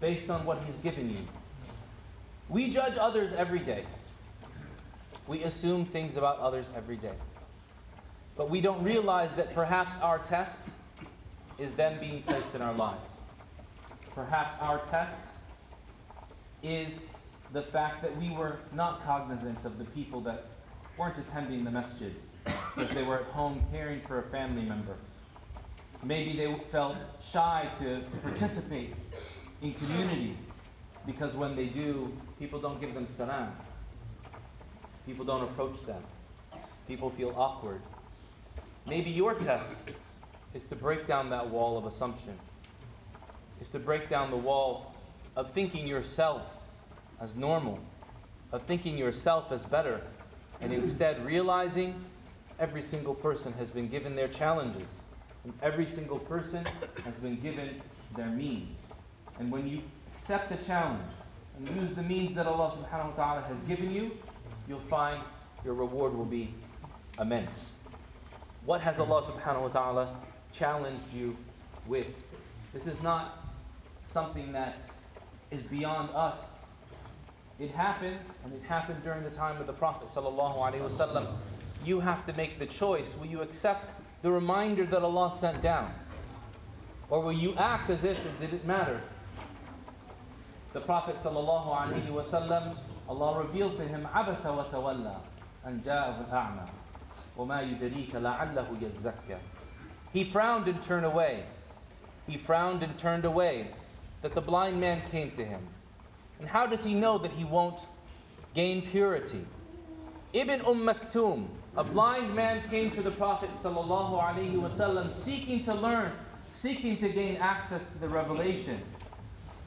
based 0.00 0.30
on 0.30 0.44
what 0.46 0.62
He's 0.64 0.78
given 0.78 1.10
you? 1.10 1.20
We 2.48 2.70
judge 2.70 2.96
others 2.98 3.34
every 3.34 3.58
day. 3.60 3.84
We 5.26 5.42
assume 5.42 5.84
things 5.84 6.16
about 6.16 6.38
others 6.38 6.70
every 6.76 6.96
day. 6.96 7.16
But 8.36 8.50
we 8.50 8.60
don't 8.60 8.82
realize 8.82 9.34
that 9.34 9.54
perhaps 9.54 9.98
our 9.98 10.18
test 10.18 10.70
is 11.59 11.73
then 11.73 11.99
being 11.99 12.21
placed 12.23 12.55
in 12.55 12.61
our 12.61 12.73
lives. 12.73 13.15
Perhaps 14.15 14.55
our 14.61 14.79
test 14.85 15.21
is 16.63 17.01
the 17.53 17.61
fact 17.61 18.01
that 18.01 18.15
we 18.17 18.29
were 18.29 18.57
not 18.73 19.03
cognizant 19.03 19.65
of 19.65 19.77
the 19.77 19.85
people 19.85 20.21
that 20.21 20.45
weren't 20.97 21.17
attending 21.17 21.63
the 21.63 21.71
masjid 21.71 22.13
because 22.75 22.89
they 22.93 23.03
were 23.03 23.19
at 23.19 23.25
home 23.27 23.63
caring 23.71 24.01
for 24.01 24.19
a 24.19 24.23
family 24.29 24.63
member. 24.63 24.95
Maybe 26.03 26.35
they 26.37 26.53
felt 26.71 26.97
shy 27.31 27.69
to 27.79 28.01
participate 28.23 28.93
in 29.61 29.73
community 29.73 30.37
because 31.05 31.35
when 31.35 31.55
they 31.55 31.65
do, 31.65 32.11
people 32.39 32.59
don't 32.59 32.79
give 32.79 32.93
them 32.93 33.07
salam. 33.07 33.51
People 35.05 35.25
don't 35.25 35.43
approach 35.43 35.81
them. 35.85 36.03
People 36.87 37.09
feel 37.09 37.33
awkward. 37.35 37.81
Maybe 38.85 39.09
your 39.09 39.33
test 39.33 39.75
is 40.53 40.63
to 40.65 40.75
break 40.75 41.07
down 41.07 41.29
that 41.29 41.49
wall 41.49 41.77
of 41.77 41.85
assumption, 41.85 42.37
is 43.61 43.69
to 43.69 43.79
break 43.79 44.09
down 44.09 44.31
the 44.31 44.37
wall 44.37 44.95
of 45.35 45.51
thinking 45.51 45.87
yourself 45.87 46.57
as 47.21 47.35
normal, 47.35 47.79
of 48.51 48.63
thinking 48.63 48.97
yourself 48.97 49.51
as 49.51 49.63
better, 49.63 50.01
and 50.61 50.73
instead 50.73 51.23
realizing 51.25 52.03
every 52.59 52.81
single 52.81 53.13
person 53.13 53.53
has 53.53 53.71
been 53.71 53.87
given 53.87 54.15
their 54.15 54.27
challenges, 54.27 54.95
and 55.43 55.53
every 55.61 55.85
single 55.85 56.19
person 56.19 56.65
has 57.05 57.15
been 57.15 57.39
given 57.39 57.81
their 58.15 58.27
means. 58.27 58.75
And 59.39 59.51
when 59.51 59.67
you 59.67 59.81
accept 60.13 60.49
the 60.49 60.63
challenge 60.65 61.03
and 61.57 61.81
use 61.81 61.93
the 61.93 62.03
means 62.03 62.35
that 62.35 62.47
Allah 62.47 62.71
subhanahu 62.71 63.15
wa 63.17 63.23
ta'ala 63.23 63.41
has 63.47 63.59
given 63.61 63.93
you, 63.93 64.11
you'll 64.67 64.79
find 64.81 65.21
your 65.63 65.73
reward 65.73 66.13
will 66.15 66.25
be 66.25 66.53
immense. 67.19 67.71
What 68.65 68.81
has 68.81 68.99
Allah 68.99 69.23
subhanahu 69.23 69.61
wa 69.61 69.67
ta'ala 69.67 70.15
challenged 70.53 71.13
you 71.13 71.35
with. 71.87 72.07
This 72.73 72.87
is 72.87 73.01
not 73.01 73.39
something 74.05 74.51
that 74.51 74.77
is 75.51 75.63
beyond 75.63 76.09
us. 76.15 76.49
It 77.59 77.71
happens, 77.71 78.27
and 78.43 78.53
it 78.53 78.63
happened 78.63 79.03
during 79.03 79.23
the 79.23 79.29
time 79.31 79.59
of 79.59 79.67
the 79.67 79.73
Prophet 79.73 80.07
wasallam. 80.07 81.35
You 81.83 81.99
have 81.99 82.25
to 82.25 82.33
make 82.33 82.59
the 82.59 82.65
choice: 82.65 83.17
will 83.17 83.27
you 83.27 83.41
accept 83.41 83.91
the 84.21 84.31
reminder 84.31 84.85
that 84.85 85.01
Allah 85.01 85.33
sent 85.35 85.61
down, 85.61 85.93
or 87.09 87.21
will 87.21 87.33
you 87.33 87.55
act 87.55 87.89
as 87.89 88.03
if 88.03 88.17
it 88.17 88.39
didn't 88.39 88.65
matter? 88.65 89.01
The 90.73 90.81
Prophet 90.81 91.15
wasallam, 91.15 92.77
Allah 93.07 93.39
revealed 93.39 93.75
to 93.77 93.87
him, 93.87 94.07
"Abasa 94.13 94.55
wa 94.55 94.65
tawalla, 94.65 95.19
an 95.63 95.81
yazzakka." 98.79 99.37
he 100.12 100.24
frowned 100.24 100.68
and 100.68 100.80
turned 100.80 101.06
away. 101.06 101.44
He 102.26 102.36
frowned 102.36 102.82
and 102.82 102.96
turned 102.96 103.24
away 103.24 103.68
that 104.22 104.34
the 104.34 104.40
blind 104.40 104.80
man 104.80 105.02
came 105.10 105.30
to 105.32 105.44
him. 105.44 105.60
And 106.38 106.48
how 106.48 106.66
does 106.66 106.84
he 106.84 106.94
know 106.94 107.18
that 107.18 107.32
he 107.32 107.44
won't 107.44 107.86
gain 108.54 108.82
purity? 108.82 109.44
Ibn 110.32 110.62
Umm 110.62 110.86
Maktoum, 110.86 111.46
a 111.76 111.84
blind 111.84 112.34
man 112.34 112.62
came 112.70 112.90
to 112.92 113.02
the 113.02 113.10
Prophet 113.10 113.50
ﷺ 113.62 115.12
seeking 115.12 115.64
to 115.64 115.74
learn, 115.74 116.12
seeking 116.50 116.96
to 116.98 117.08
gain 117.08 117.36
access 117.36 117.84
to 117.86 117.98
the 117.98 118.08
revelation. 118.08 118.80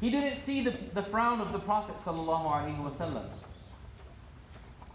He 0.02 0.10
didn't 0.10 0.42
see 0.42 0.62
the, 0.62 0.74
the 0.94 1.04
frown 1.04 1.42
of 1.42 1.52
the 1.52 1.60
Prophet 1.60 1.96
ﷺ. 2.04 3.26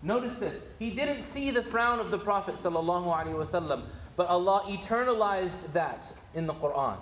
Notice 0.02 0.34
this. 0.36 0.60
He 0.78 0.90
didn't 0.90 1.22
see 1.22 1.50
the 1.50 1.62
frown 1.62 2.00
of 2.00 2.10
the 2.10 2.18
Prophet 2.18 2.56
ﷺ. 2.56 3.82
But 4.17 4.27
Allah 4.27 4.63
eternalized 4.67 5.71
that 5.71 6.11
in 6.33 6.47
the 6.47 6.53
Quran. 6.55 6.97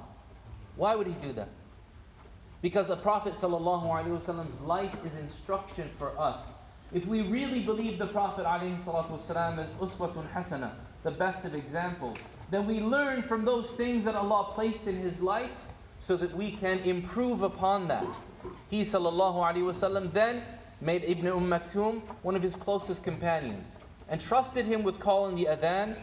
Why 0.76 0.96
would 0.96 1.08
He 1.08 1.14
do 1.14 1.34
that? 1.34 1.50
Because 2.62 2.90
the 2.90 2.98
Prophet 2.98 3.34
ﷺ's 3.34 4.62
life 4.62 4.96
is 5.06 5.18
instruction 5.18 5.90
for 5.98 6.18
us. 6.20 6.50
If 6.94 7.06
we 7.08 7.22
really 7.22 7.62
believe 7.62 7.98
the 7.98 8.08
Prophet 8.08 8.46
ﷺ 8.46 9.64
is 9.64 9.70
uswatun 9.70 10.32
hasana, 10.34 10.72
the 11.04 11.12
best 11.12 11.46
of 11.46 11.56
examples, 11.56 12.18
then 12.52 12.68
we 12.68 12.80
learn 12.82 13.24
from 13.24 13.46
those 13.46 13.72
things 13.72 14.06
that 14.06 14.16
Allah 14.16 14.52
placed 14.54 14.86
in 14.88 14.98
his 14.98 15.22
life 15.22 15.52
so 16.00 16.18
that 16.18 16.36
we 16.36 16.52
can 16.52 16.80
improve 16.80 17.42
upon 17.44 17.88
that. 17.88 18.18
He 18.70 18.82
wasallam 18.82 20.12
then 20.12 20.44
made 20.82 21.04
Ibn 21.06 21.28
Umm 21.28 21.50
Maktoum 21.50 22.02
one 22.24 22.36
of 22.36 22.44
his 22.44 22.56
closest 22.56 23.04
companions 23.04 23.80
and 24.10 24.20
trusted 24.20 24.66
him 24.66 24.84
with 24.84 25.00
calling 25.00 25.36
the 25.36 25.46
adhan 25.46 25.96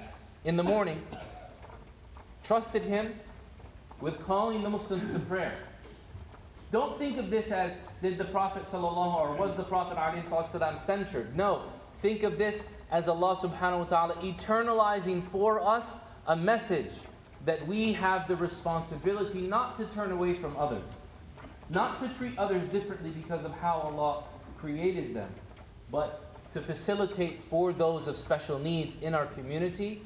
in 0.44 0.56
the 0.56 0.62
morning. 0.62 1.00
Trusted 2.44 2.82
him 2.82 3.14
with 4.00 4.20
calling 4.24 4.62
the 4.62 4.70
Muslims 4.70 5.12
to 5.12 5.18
prayer. 5.20 5.54
Don't 6.72 6.98
think 6.98 7.18
of 7.18 7.30
this 7.30 7.52
as 7.52 7.76
did 8.00 8.18
the 8.18 8.24
Prophet 8.24 8.64
sallallahu 8.64 9.14
or 9.14 9.36
was 9.36 9.54
the 9.54 9.62
Prophet 9.62 9.96
ﷺ 9.96 10.80
censured. 10.80 11.36
No, 11.36 11.62
think 11.98 12.22
of 12.22 12.38
this 12.38 12.64
as 12.90 13.08
Allah 13.08 13.36
subhanahu 13.36 13.78
wa 13.80 13.84
ta'ala 13.84 14.14
eternalizing 14.16 15.22
for 15.30 15.60
us 15.60 15.96
a 16.26 16.34
message 16.34 16.90
that 17.44 17.66
we 17.66 17.92
have 17.92 18.26
the 18.26 18.36
responsibility 18.36 19.42
not 19.42 19.76
to 19.76 19.84
turn 19.86 20.12
away 20.12 20.34
from 20.34 20.56
others, 20.56 20.88
not 21.68 22.00
to 22.00 22.08
treat 22.08 22.36
others 22.38 22.62
differently 22.70 23.10
because 23.10 23.44
of 23.44 23.52
how 23.52 23.74
Allah 23.74 24.24
created 24.58 25.14
them, 25.14 25.30
but 25.90 26.24
to 26.52 26.60
facilitate 26.60 27.42
for 27.44 27.72
those 27.72 28.08
of 28.08 28.16
special 28.16 28.58
needs 28.58 28.98
in 29.02 29.14
our 29.14 29.26
community 29.26 30.02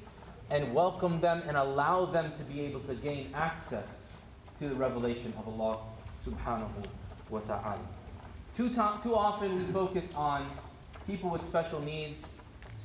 and 0.51 0.73
welcome 0.73 1.21
them 1.21 1.43
and 1.49 1.57
allow 1.57 2.05
them 2.05 2.33
to 2.37 2.43
be 2.45 2.61
able 2.61 2.81
to 2.81 2.95
gain 2.95 3.31
access 3.35 4.03
to 4.59 4.69
the 4.69 4.75
revelation 4.75 5.33
of 5.39 5.49
Allah 5.49 5.79
subhanahu 6.25 6.87
wa 7.31 7.41
ta'ala. 7.41 7.79
Too, 8.57 8.71
to- 8.71 8.99
too 9.03 9.15
often 9.15 9.55
we 9.55 9.65
focus 9.65 10.15
on 10.17 10.47
people 11.07 11.31
with 11.31 11.45
special 11.47 11.81
needs, 11.81 12.25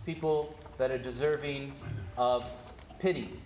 people 0.05 0.55
that 0.77 0.91
are 0.91 0.97
deserving 0.97 1.71
of 2.17 2.45
pity. 2.99 3.39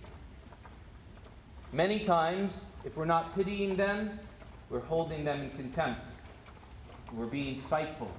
Many 1.71 1.99
times, 1.99 2.63
if 2.85 2.95
we're 2.95 3.05
not 3.05 3.35
pitying 3.35 3.75
them, 3.75 4.17
we're 4.69 4.79
holding 4.79 5.25
them 5.25 5.41
in 5.41 5.49
contempt. 5.51 6.07
We're 7.13 7.25
being 7.25 7.59
spiteful. 7.59 8.09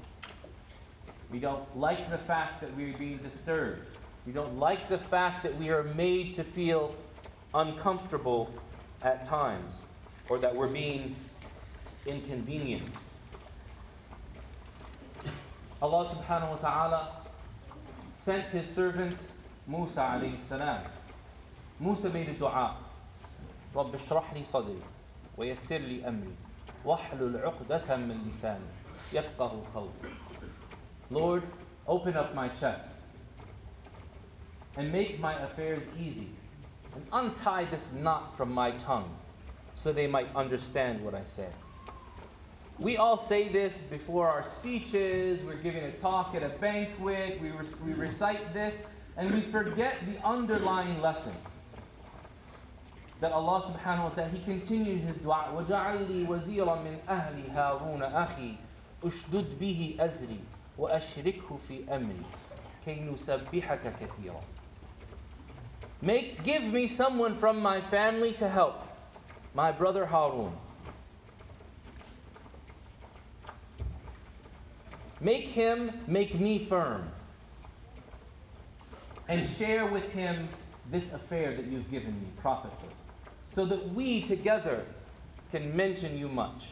We 1.31 1.41
don't 1.41 1.65
like 1.77 2.11
the 2.11 2.19
fact 2.19 2.61
that 2.61 2.77
we're 2.77 2.97
being 2.97 3.19
disturbed. 3.19 3.96
We 4.26 4.32
don't 4.34 4.60
like 4.60 4.90
the 4.90 4.98
fact 4.98 5.44
that 5.44 5.58
we 5.58 5.70
are 5.70 5.84
made 5.84 6.36
to 6.36 6.44
feel 6.44 6.96
uncomfortable 7.54 8.50
at 9.02 9.26
times 9.26 9.82
or 10.30 10.38
that 10.40 10.56
we're 10.56 10.68
being 10.68 11.16
inconvenienced. 12.06 12.98
Allah 15.82 16.06
subhanahu 16.10 16.50
wa 16.50 16.58
ta'ala 16.58 17.12
sent 18.14 18.46
his 18.50 18.70
servant 18.70 19.18
Musa 19.68 20.02
alayhi 20.02 20.40
salam. 20.40 20.84
Musa 21.80 22.10
made 22.10 22.30
a 22.30 22.34
dua. 22.34 22.78
رب 23.76 23.96
اشرح 23.96 24.34
لي 24.34 24.44
صدري 24.44 24.82
ويسر 25.38 25.78
لي 25.78 26.08
أمري 26.08 26.36
واحلل 26.86 27.38
عقدة 27.38 27.96
من 27.98 28.28
لساني 28.28 28.68
يفقه 29.14 29.64
قولي 29.76 30.12
Lord, 31.10 31.44
open 31.88 32.18
up 32.18 32.36
my 32.36 32.50
chest 32.50 32.95
and 34.78 34.92
make 34.92 35.20
my 35.20 35.34
affairs 35.42 35.84
easy 36.00 36.30
and 36.96 37.06
untie 37.12 37.66
this 37.66 37.92
knot 37.92 38.36
from 38.36 38.52
my 38.52 38.72
tongue 38.72 39.18
so 39.74 39.92
they 39.92 40.08
might 40.08 40.34
understand 40.36 41.04
what 41.04 41.16
I 41.16 41.24
say. 41.24 41.48
We 42.78 42.98
all 42.98 43.18
say 43.18 43.50
this 43.50 43.80
before 43.80 44.28
our 44.28 44.44
speeches, 44.44 45.44
we're 45.46 45.56
giving 45.56 45.84
a 45.84 45.92
talk 45.92 46.34
at 46.36 46.44
a 46.44 46.50
banquet, 46.50 47.40
we, 47.40 47.50
re- 47.50 47.66
we 47.86 47.94
recite 47.94 48.54
this, 48.54 48.76
and 49.18 49.32
we 49.32 49.42
forget 49.42 49.98
the 50.08 50.26
underlying 50.26 51.00
lesson. 51.02 51.34
That 53.20 53.34
Allah 53.34 53.62
subhanahu 53.62 54.04
wa 54.04 54.10
ta'ala, 54.10 54.30
He 54.30 54.44
continued 54.44 55.02
His 55.02 55.18
dua, 55.18 55.50
وَجَعَلْ 55.54 56.10
لِي 56.10 56.28
وَزِيرًا 56.28 56.82
مِنْ 56.82 56.98
أَهْلِ 57.08 57.54
هَارُونَ 57.54 58.02
أَخِي 58.02 58.58
أُشْدُدْ 59.04 59.60
بِهِ 59.60 59.98
أَزْرِي 60.00 60.40
وَأَشْرِكْهُ 60.80 61.60
فِي 61.68 61.86
أَمْرِي 61.88 62.26
كَيْ 62.84 63.00
نُسَبِّحَكَ 63.06 63.94
كَثِيرًا 64.00 64.42
Make, 66.03 66.43
give 66.43 66.63
me 66.65 66.87
someone 66.87 67.35
from 67.35 67.61
my 67.61 67.81
family 67.81 68.33
to 68.35 68.49
help. 68.49 68.87
My 69.55 69.73
brother 69.73 70.05
Harun. 70.05 70.53
Make 75.21 75.45
him 75.45 75.93
make 76.07 76.39
me 76.39 76.59
firm. 76.59 77.09
And 79.29 79.45
share 79.45 79.87
with 79.87 80.09
him 80.13 80.49
this 80.91 81.13
affair 81.13 81.57
that 81.57 81.67
you've 81.67 81.91
given 81.91 82.13
me, 82.21 82.29
prophethood. 82.41 82.91
So 83.53 83.65
that 83.65 83.95
we 83.95 84.23
together 84.23 84.85
can 85.51 85.75
mention 85.75 86.19
you 86.19 86.29
much. 86.29 86.69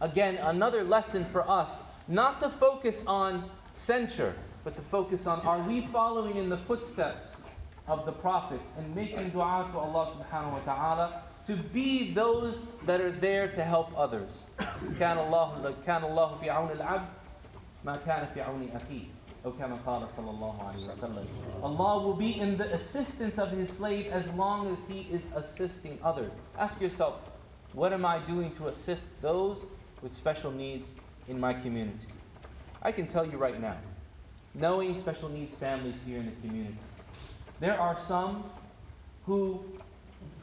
Again, 0.00 0.36
another 0.36 0.84
lesson 0.84 1.26
for 1.26 1.48
us 1.50 1.82
not 2.06 2.40
to 2.40 2.48
focus 2.48 3.04
on 3.06 3.50
censure, 3.74 4.34
but 4.64 4.76
to 4.76 4.82
focus 4.82 5.26
on 5.26 5.40
are 5.40 5.60
we 5.60 5.86
following 5.88 6.36
in 6.36 6.48
the 6.48 6.56
footsteps 6.56 7.36
of 7.87 8.05
the 8.05 8.11
prophets 8.11 8.71
and 8.77 8.95
making 8.95 9.29
dua 9.29 9.69
to 9.71 9.77
Allah 9.77 10.11
subhanahu 10.17 10.53
wa 10.53 10.59
ta'ala 10.59 11.23
to 11.45 11.55
be 11.55 12.11
those 12.11 12.63
that 12.85 12.99
are 12.99 13.11
there 13.11 13.47
to 13.47 13.63
help 13.63 13.93
others. 13.97 14.45
كان 14.97 15.17
الله 15.17 15.75
كان 15.85 16.03
الله 16.03 16.39
في 16.41 16.49
عون 16.49 16.71
العبد 16.71 17.07
ما 17.85 17.97
كان 17.97 18.27
في 18.33 18.41
عون 18.41 18.69
أخيه 18.73 19.05
أو 19.45 19.51
كما 19.51 19.77
قال 19.85 20.09
صلى 20.09 20.29
الله 20.31 20.73
عليه 20.73 20.89
وسلم. 20.89 21.25
Allah 21.63 22.01
will 22.01 22.15
be 22.15 22.39
in 22.39 22.57
the 22.57 22.73
assistance 22.73 23.37
of 23.37 23.51
His 23.51 23.69
slave 23.69 24.07
as 24.07 24.31
long 24.33 24.73
as 24.73 24.79
He 24.89 25.07
is 25.11 25.27
assisting 25.35 25.99
others. 26.03 26.33
Ask 26.57 26.81
yourself, 26.81 27.19
what 27.73 27.93
am 27.93 28.05
I 28.05 28.17
doing 28.25 28.51
to 28.53 28.67
assist 28.69 29.05
those 29.21 29.67
with 30.01 30.11
special 30.13 30.49
needs 30.49 30.93
in 31.27 31.39
my 31.39 31.53
community? 31.53 32.07
I 32.81 32.91
can 32.91 33.05
tell 33.05 33.25
you 33.25 33.37
right 33.37 33.61
now, 33.61 33.77
knowing 34.55 34.99
special 34.99 35.29
needs 35.29 35.53
families 35.55 35.97
here 36.07 36.17
in 36.17 36.25
the 36.25 36.47
community, 36.47 36.77
there 37.60 37.78
are 37.78 37.98
some 37.98 38.44
who 39.26 39.62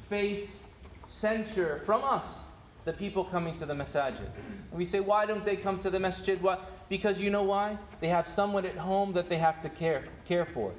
face 0.10 0.62
censure 1.10 1.82
from 1.86 2.03
us, 2.03 2.43
the 2.86 2.93
people 2.93 3.23
coming 3.23 3.56
to 3.56 3.65
the 3.65 3.73
masajid. 3.73 4.19
And 4.19 4.71
we 4.71 4.86
say, 4.86 4.99
why 4.99 5.25
don't 5.25 5.43
they 5.43 5.58
come 5.58 5.77
to 5.80 5.89
the 5.89 5.99
masjid? 5.99 6.41
Why? 6.41 6.58
Because 6.89 7.19
you 7.19 7.30
know 7.30 7.43
why? 7.43 7.77
They 7.99 8.08
have 8.08 8.27
someone 8.27 8.65
at 8.65 8.77
home 8.77 9.13
that 9.13 9.30
they 9.30 9.38
have 9.38 9.62
to 9.62 9.69
care, 9.69 10.06
care 10.25 10.45
for. 10.45 10.71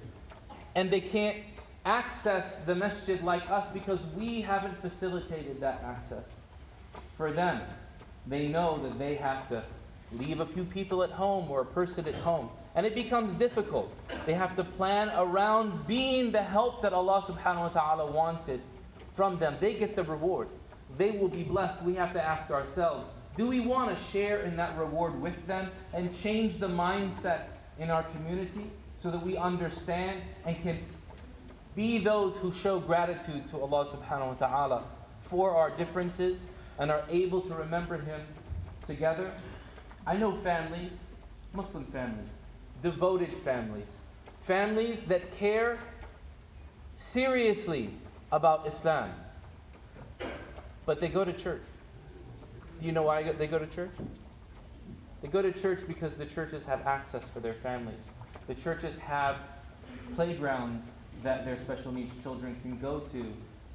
And 0.74 0.90
they 0.90 1.00
can't 1.00 1.36
access 1.84 2.58
the 2.58 2.74
masjid 2.74 3.22
like 3.22 3.48
us 3.50 3.68
because 3.70 4.00
we 4.16 4.40
haven't 4.40 4.80
facilitated 4.80 5.60
that 5.60 5.82
access 5.84 6.24
for 7.16 7.32
them. 7.32 7.62
They 8.26 8.48
know 8.48 8.80
that 8.82 8.98
they 8.98 9.16
have 9.16 9.48
to 9.48 9.64
leave 10.12 10.40
a 10.40 10.46
few 10.46 10.64
people 10.64 11.02
at 11.02 11.10
home 11.10 11.50
or 11.50 11.62
a 11.62 11.66
person 11.66 12.06
at 12.06 12.14
home. 12.14 12.48
And 12.74 12.86
it 12.86 12.94
becomes 12.94 13.34
difficult. 13.34 13.92
They 14.26 14.34
have 14.34 14.54
to 14.56 14.64
plan 14.64 15.10
around 15.16 15.86
being 15.86 16.30
the 16.30 16.42
help 16.42 16.82
that 16.82 16.92
Allah 16.92 17.22
subhanahu 17.22 17.60
wa 17.60 17.68
ta'ala 17.68 18.10
wanted 18.10 18.60
from 19.14 19.38
them. 19.38 19.56
They 19.60 19.74
get 19.74 19.96
the 19.96 20.04
reward. 20.04 20.48
They 20.96 21.10
will 21.10 21.28
be 21.28 21.42
blessed. 21.42 21.82
We 21.82 21.94
have 21.94 22.12
to 22.12 22.22
ask 22.22 22.50
ourselves 22.50 23.08
do 23.38 23.46
we 23.46 23.60
want 23.60 23.96
to 23.96 24.04
share 24.10 24.42
in 24.42 24.56
that 24.56 24.76
reward 24.76 25.22
with 25.22 25.46
them 25.46 25.70
and 25.94 26.12
change 26.12 26.58
the 26.58 26.66
mindset 26.66 27.42
in 27.78 27.88
our 27.88 28.02
community 28.02 28.68
so 28.98 29.12
that 29.12 29.22
we 29.22 29.36
understand 29.36 30.22
and 30.44 30.60
can 30.60 30.80
be 31.76 31.98
those 31.98 32.36
who 32.36 32.52
show 32.52 32.80
gratitude 32.80 33.46
to 33.46 33.60
Allah 33.60 33.86
subhanahu 33.86 34.26
wa 34.26 34.34
ta'ala 34.34 34.84
for 35.22 35.54
our 35.54 35.70
differences 35.70 36.46
and 36.80 36.90
are 36.90 37.04
able 37.08 37.40
to 37.42 37.54
remember 37.54 37.96
Him 37.98 38.20
together? 38.84 39.30
I 40.04 40.16
know 40.16 40.36
families, 40.42 40.90
Muslim 41.54 41.84
families, 41.86 42.32
devoted 42.82 43.32
families, 43.38 43.96
families 44.42 45.04
that 45.04 45.32
care 45.36 45.78
seriously 46.96 47.90
about 48.32 48.66
Islam, 48.66 49.12
but 50.86 51.00
they 51.00 51.08
go 51.08 51.24
to 51.24 51.32
church. 51.32 51.62
Do 52.80 52.86
you 52.86 52.92
know 52.92 53.02
why 53.02 53.32
they 53.32 53.46
go 53.46 53.58
to 53.58 53.66
church? 53.66 53.90
They 55.22 55.28
go 55.28 55.42
to 55.42 55.52
church 55.52 55.80
because 55.86 56.14
the 56.14 56.26
churches 56.26 56.64
have 56.64 56.86
access 56.86 57.28
for 57.28 57.40
their 57.40 57.54
families. 57.54 58.08
The 58.46 58.54
churches 58.54 58.98
have 59.00 59.36
playgrounds 60.14 60.84
that 61.22 61.44
their 61.44 61.58
special 61.58 61.92
needs 61.92 62.14
children 62.22 62.56
can 62.62 62.78
go 62.78 63.00
to. 63.12 63.26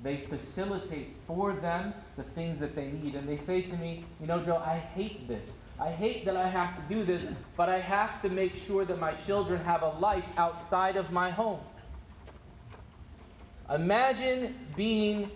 They 0.02 0.18
facilitate 0.18 1.16
for 1.28 1.54
them 1.54 1.94
the 2.18 2.24
things 2.24 2.60
that 2.60 2.76
they 2.76 2.92
need. 2.92 3.16
And 3.16 3.28
they 3.28 3.38
say 3.38 3.62
to 3.62 3.78
me, 3.78 4.06
You 4.22 4.28
know, 4.28 4.42
Joe, 4.42 4.58
I 4.58 4.78
hate 4.78 5.28
this. 5.28 5.50
I 5.80 5.92
hate 5.92 6.26
that 6.26 6.38
I 6.38 6.48
have 6.48 6.76
to 6.76 6.94
do 6.94 7.04
this, 7.04 7.28
but 7.58 7.68
I 7.68 7.80
have 7.80 8.22
to 8.22 8.30
make 8.30 8.56
sure 8.56 8.86
that 8.86 9.00
my 9.00 9.14
children 9.14 9.64
have 9.64 9.82
a 9.82 9.90
life 9.90 10.26
outside 10.38 10.96
of 10.96 11.12
my 11.12 11.32
home. 11.32 11.60
Imagine 13.70 14.56
being 14.76 15.32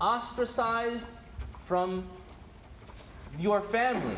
ostracized 0.00 1.08
from 1.58 2.08
your 3.38 3.60
family 3.60 4.16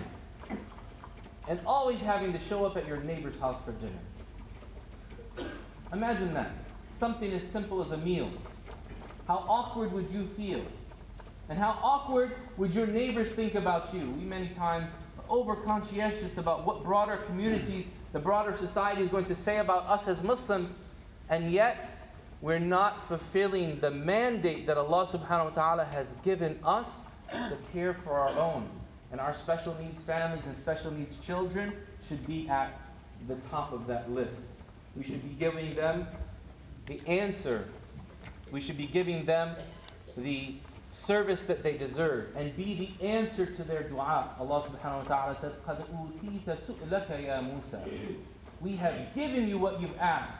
and 1.49 1.61
always 1.67 2.01
having 2.01 2.33
to 2.33 2.39
show 2.39 2.65
up 2.65 2.77
at 2.77 2.87
your 2.87 2.99
neighbor's 2.99 3.39
house 3.39 3.59
for 3.65 3.73
dinner. 3.73 3.99
Imagine 5.93 6.33
that. 6.35 6.53
Something 6.93 7.33
as 7.33 7.43
simple 7.47 7.83
as 7.83 7.93
a 7.93 7.97
meal. 7.97 8.31
how 9.27 9.45
awkward 9.49 9.93
would 9.93 10.11
you 10.11 10.27
feel? 10.37 10.65
And 11.49 11.59
how 11.59 11.79
awkward 11.83 12.33
would 12.57 12.75
your 12.75 12.87
neighbors 12.87 13.33
think 13.33 13.55
about 13.55 13.93
you? 13.93 14.11
We 14.11 14.25
many 14.25 14.49
times 14.49 14.91
over 15.29 15.57
conscientious 15.57 16.39
about 16.39 16.67
what 16.67 16.85
broader 16.85 17.17
communities, 17.27 17.87
the 18.13 18.19
broader 18.19 18.57
society 18.57 19.03
is 19.03 19.09
going 19.09 19.25
to 19.27 19.35
say 19.35 19.59
about 19.59 19.87
us 19.87 20.09
as 20.09 20.23
Muslims, 20.23 20.75
and 21.29 21.51
yet 21.53 22.11
we're 22.41 22.59
not 22.59 23.07
fulfilling 23.09 23.79
the 23.81 23.91
mandate 23.91 24.67
that 24.67 24.77
Allah 24.77 25.07
subhanahu 25.07 25.45
wa 25.45 25.51
ta'ala 25.51 25.85
has 25.85 26.17
given 26.25 26.59
us 26.65 27.01
to 27.31 27.57
care 27.73 27.95
for 27.95 28.13
our 28.13 28.37
own. 28.39 28.69
And 29.13 29.21
our 29.21 29.33
special 29.33 29.77
needs 29.81 30.03
families 30.03 30.47
and 30.47 30.57
special 30.57 30.91
needs 30.91 31.19
children 31.19 31.73
should 32.09 32.27
be 32.27 32.49
at 32.49 32.81
the 33.29 33.37
top 33.51 33.73
of 33.73 33.87
that 33.87 34.11
list. 34.11 34.37
We 34.97 35.05
should 35.05 35.23
be 35.23 35.35
giving 35.39 35.75
them 35.75 36.07
the 36.87 37.01
answer. 37.07 37.69
We 38.51 38.61
should 38.61 38.77
be 38.77 38.87
giving 38.87 39.25
them 39.25 39.55
the 40.17 40.55
service 40.91 41.43
that 41.43 41.63
they 41.63 41.78
deserve 41.78 42.36
and 42.36 42.56
be 42.56 42.74
the 43.00 43.06
answer 43.06 43.46
to 43.46 43.63
their 43.63 43.84
dua. 43.84 44.30
Allah 44.39 44.63
subhanahu 44.63 45.04
wa 45.04 45.15
ta'ala 45.15 45.38
said, 45.38 45.54
قَدْ 45.65 45.86
أُوتِيتَ 45.89 46.46
سُؤْلَكَ 46.46 47.08
يَا 47.08 47.41
مُوسَى 47.41 48.15
We 48.62 48.76
have 48.78 49.13
given 49.13 49.48
you 49.48 49.58
what 49.58 49.80
you've 49.80 49.98
asked, 50.00 50.39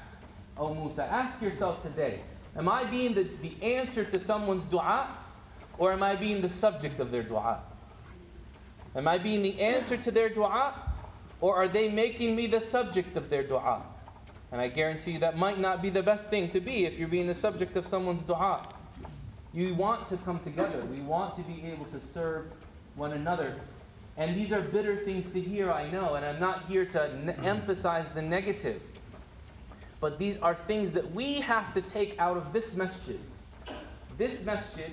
O 0.58 0.73
Musa. 0.73 1.03
Ask 1.03 1.41
yourself 1.41 1.84
today, 1.84 2.21
am 2.56 2.67
I 2.67 2.86
being 2.86 3.13
the, 3.13 3.27
the 3.41 3.56
answer 3.62 4.03
to 4.06 4.19
someone's 4.19 4.65
dua 4.65 5.15
or 5.77 5.93
am 5.93 6.01
I 6.01 6.15
being 6.15 6.41
the 6.41 6.49
subject 6.49 6.99
of 6.99 7.12
their 7.12 7.23
dua? 7.23 7.62
Am 8.95 9.08
I 9.08 9.19
being 9.19 9.43
the 9.43 9.60
answer 9.62 9.95
to 9.97 10.12
their 10.12 10.30
dua 10.30 10.73
or 11.39 11.56
are 11.56 11.67
they 11.67 11.88
making 11.89 12.36
me 12.36 12.47
the 12.47 12.62
subject 12.62 13.15
of 13.15 13.30
their 13.30 13.43
dua? 13.43 13.84
And 14.51 14.62
I 14.62 14.69
guarantee 14.69 15.12
you 15.12 15.19
that 15.19 15.38
might 15.38 15.60
not 15.60 15.82
be 15.82 15.89
the 15.89 16.01
best 16.01 16.30
thing 16.30 16.49
to 16.51 16.60
be 16.60 16.86
if 16.86 16.97
you're 16.97 17.08
being 17.08 17.27
the 17.27 17.36
subject 17.36 17.75
of 17.75 17.86
someone's 17.86 18.23
dua. 18.23 18.67
You 19.54 19.74
want 19.74 20.08
to 20.08 20.16
come 20.18 20.40
together. 20.40 20.84
We 20.84 21.00
want 21.00 21.34
to 21.36 21.42
be 21.42 21.62
able 21.66 21.84
to 21.86 22.00
serve 22.00 22.46
one 22.96 23.12
another. 23.12 23.60
And 24.16 24.36
these 24.36 24.52
are 24.52 24.60
bitter 24.60 24.96
things 24.96 25.30
to 25.32 25.40
hear, 25.40 25.70
I 25.70 25.90
know, 25.90 26.14
and 26.14 26.24
I'm 26.24 26.40
not 26.40 26.66
here 26.66 26.84
to 26.86 27.24
ne- 27.24 27.32
mm. 27.32 27.44
emphasize 27.44 28.06
the 28.14 28.22
negative. 28.22 28.82
But 30.00 30.18
these 30.18 30.38
are 30.38 30.54
things 30.54 30.92
that 30.92 31.12
we 31.12 31.40
have 31.40 31.72
to 31.74 31.80
take 31.80 32.18
out 32.18 32.36
of 32.36 32.52
this 32.52 32.74
masjid. 32.76 33.20
This 34.18 34.44
masjid, 34.44 34.92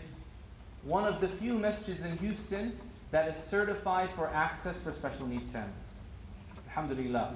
one 0.83 1.05
of 1.05 1.19
the 1.19 1.27
few 1.27 1.53
masjids 1.53 2.05
in 2.05 2.17
Houston 2.17 2.77
that 3.11 3.27
is 3.27 3.43
certified 3.43 4.09
for 4.15 4.27
access 4.27 4.79
for 4.79 4.93
special 4.93 5.27
needs 5.27 5.49
families. 5.49 5.73
Alhamdulillah. 6.67 7.35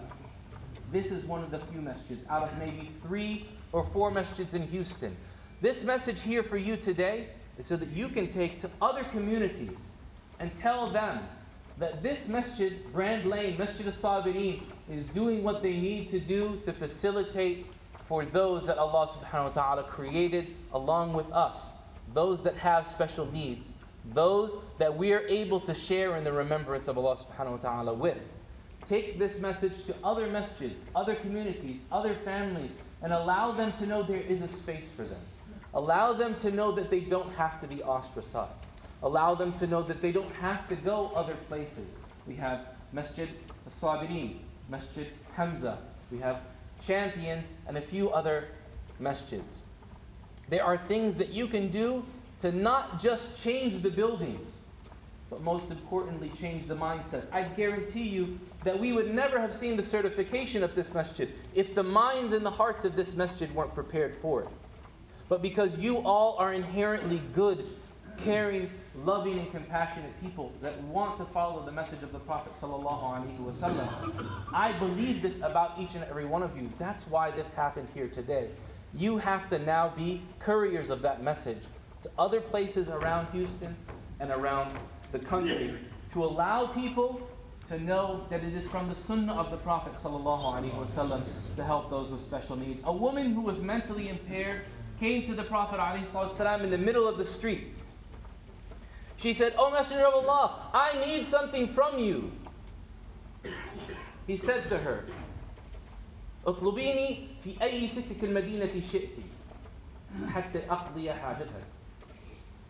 This 0.92 1.12
is 1.12 1.26
one 1.26 1.44
of 1.44 1.52
the 1.52 1.60
few 1.60 1.82
masjids 1.82 2.30
out 2.30 2.44
of 2.44 2.58
maybe 2.60 2.92
three 3.02 3.48
or 3.72 3.84
four 3.86 4.12
masjids 4.12 4.54
in 4.54 4.68
Houston. 4.68 5.16
This 5.64 5.86
message 5.86 6.22
here 6.22 6.44
for 6.44 6.58
you 6.58 6.76
today 6.76 7.28
is 7.58 7.66
so 7.66 7.78
that 7.78 7.88
you 7.88 8.10
can 8.10 8.28
take 8.28 8.60
to 8.60 8.70
other 8.82 9.06
communities 9.06 9.78
and 10.42 10.54
tell 10.58 10.88
them 10.88 11.22
that 11.80 12.04
this 12.04 12.28
masjid, 12.28 12.84
Brand 12.92 13.30
Lane, 13.30 13.58
Masjid 13.58 13.88
al-Sabirin, 13.88 14.62
is 14.92 15.06
doing 15.06 15.42
what 15.42 15.64
they 15.64 15.72
need 15.72 16.12
to 16.12 16.20
do 16.20 16.60
to 16.66 16.74
facilitate 16.74 17.68
for 18.04 18.26
those 18.26 18.68
that 18.68 18.78
Allah 18.78 19.08
subhanahu 19.08 19.46
wa 19.46 19.50
ta'ala 19.52 19.84
created 19.84 20.48
along 20.74 21.14
with 21.14 21.32
us, 21.32 21.56
those 22.14 22.44
that 22.44 22.58
have 22.58 22.86
special 22.86 23.32
needs, 23.32 23.76
those 24.14 24.58
that 24.80 24.94
we 24.94 25.14
are 25.14 25.26
able 25.30 25.62
to 25.62 25.74
share 25.74 26.18
in 26.18 26.26
the 26.26 26.34
remembrance 26.34 26.90
of 26.90 26.98
Allah 26.98 27.16
subhanahu 27.16 27.52
wa 27.52 27.70
ta'ala 27.70 27.94
with. 27.94 28.30
Take 28.86 29.18
this 29.18 29.40
message 29.40 29.86
to 29.86 29.96
other 30.04 30.28
masjids, 30.28 30.80
other 30.94 31.16
communities, 31.16 31.86
other 31.90 32.16
families, 32.16 32.72
and 33.02 33.14
allow 33.14 33.54
them 33.54 33.72
to 33.74 33.86
know 33.86 34.04
there 34.04 34.18
is 34.18 34.42
a 34.42 34.48
space 34.50 34.92
for 34.92 35.06
them. 35.06 35.22
Allow 35.74 36.14
them 36.14 36.36
to 36.36 36.52
know 36.52 36.72
that 36.74 36.90
they 36.90 37.00
don't 37.00 37.32
have 37.34 37.60
to 37.62 37.68
be 37.68 37.82
ostracized. 37.82 38.52
Allow 39.02 39.36
them 39.36 39.54
to 39.54 39.68
know 39.68 39.82
that 39.84 40.02
they 40.02 40.12
don't 40.12 40.34
have 40.36 40.68
to 40.70 40.76
go 40.76 41.12
other 41.16 41.36
places. 41.48 41.98
We 42.28 42.36
have 42.36 42.68
Masjid 42.94 43.30
al-Sabirin, 43.66 44.38
Masjid 44.70 45.08
Hamza, 45.34 45.80
we 46.12 46.20
have 46.20 46.42
Champions, 46.86 47.50
and 47.68 47.78
a 47.78 47.82
few 47.82 48.12
other 48.12 48.48
masjids. 49.02 49.56
There 50.50 50.64
are 50.64 50.78
things 50.78 51.16
that 51.18 51.30
you 51.30 51.48
can 51.48 51.70
do 51.70 52.06
to 52.42 52.52
not 52.52 53.02
just 53.02 53.42
change 53.42 53.82
the 53.82 53.90
buildings, 53.90 54.58
but 55.30 55.42
most 55.42 55.72
importantly, 55.72 56.32
change 56.38 56.68
the 56.68 56.76
mindsets. 56.76 57.32
I 57.32 57.44
guarantee 57.44 58.08
you 58.08 58.40
that 58.64 58.78
we 58.78 58.94
would 58.94 59.14
never 59.14 59.40
have 59.40 59.54
seen 59.54 59.76
the 59.76 59.84
certification 59.84 60.64
of 60.64 60.76
this 60.76 60.94
masjid 60.94 61.30
if 61.56 61.74
the 61.74 61.84
minds 61.84 62.34
and 62.34 62.46
the 62.46 62.52
hearts 62.52 62.86
of 62.86 62.96
this 62.96 63.16
masjid 63.16 63.54
weren't 63.56 63.74
prepared 63.74 64.16
for 64.16 64.44
it. 64.44 64.50
But 65.34 65.42
because 65.42 65.80
you 65.80 65.98
all 65.98 66.36
are 66.38 66.54
inherently 66.54 67.20
good, 67.34 67.66
caring, 68.20 68.70
loving, 69.04 69.40
and 69.40 69.50
compassionate 69.50 70.12
people 70.22 70.52
that 70.62 70.80
want 70.84 71.18
to 71.18 71.26
follow 71.26 71.66
the 71.66 71.72
message 71.72 72.04
of 72.04 72.12
the 72.12 72.20
Prophet 72.20 72.52
I 74.54 74.74
believe 74.78 75.24
this 75.24 75.38
about 75.38 75.80
each 75.80 75.96
and 75.96 76.04
every 76.04 76.26
one 76.26 76.44
of 76.44 76.56
you. 76.56 76.72
That's 76.78 77.08
why 77.08 77.32
this 77.32 77.52
happened 77.52 77.88
here 77.96 78.08
today. 78.08 78.50
You 78.96 79.18
have 79.18 79.50
to 79.50 79.58
now 79.58 79.92
be 79.98 80.22
couriers 80.38 80.92
of 80.92 81.02
that 81.02 81.24
message 81.24 81.64
to 82.04 82.12
other 82.20 82.40
places 82.40 82.90
around 82.90 83.26
Houston 83.32 83.76
and 84.20 84.30
around 84.30 84.78
the 85.12 85.18
country 85.18 85.80
to 86.12 86.24
allow 86.24 86.68
people 86.68 87.28
to 87.70 87.80
know 87.80 88.28
that 88.30 88.44
it 88.44 88.54
is 88.54 88.68
from 88.68 88.88
the 88.88 88.96
sunnah 88.96 89.34
of 89.34 89.50
the 89.50 89.58
Prophet 89.58 89.94
ﷺ 89.94 91.24
to 91.56 91.64
help 91.64 91.90
those 91.90 92.12
with 92.12 92.22
special 92.22 92.56
needs. 92.56 92.84
A 92.86 92.94
woman 92.94 93.34
who 93.34 93.42
was 93.42 93.60
mentally 93.60 94.10
impaired 94.10 94.62
came 95.03 95.27
to 95.27 95.35
the 95.35 95.45
Prophet 95.45 95.79
ﷺ 95.79 96.63
in 96.63 96.71
the 96.71 96.79
middle 96.79 97.07
of 97.07 97.19
the 97.19 97.25
street. 97.25 97.75
She 99.17 99.33
said, 99.33 99.55
O 99.59 99.71
Messenger 99.71 100.07
of 100.07 100.15
Allah, 100.27 100.71
I 100.73 101.05
need 101.05 101.27
something 101.27 101.67
from 101.67 101.99
you. 101.99 102.31
He 104.27 104.37
said 104.37 104.69
to 104.69 104.79
her, 104.79 105.07
اطلبيني 106.47 107.27
في 107.45 107.59
أي 107.61 107.89
سكة 107.89 108.23
المدينة 108.23 108.81
شئت 108.81 109.19
حتى 110.29 110.67
أقضي 110.69 111.13
حاجتك. 111.13 111.65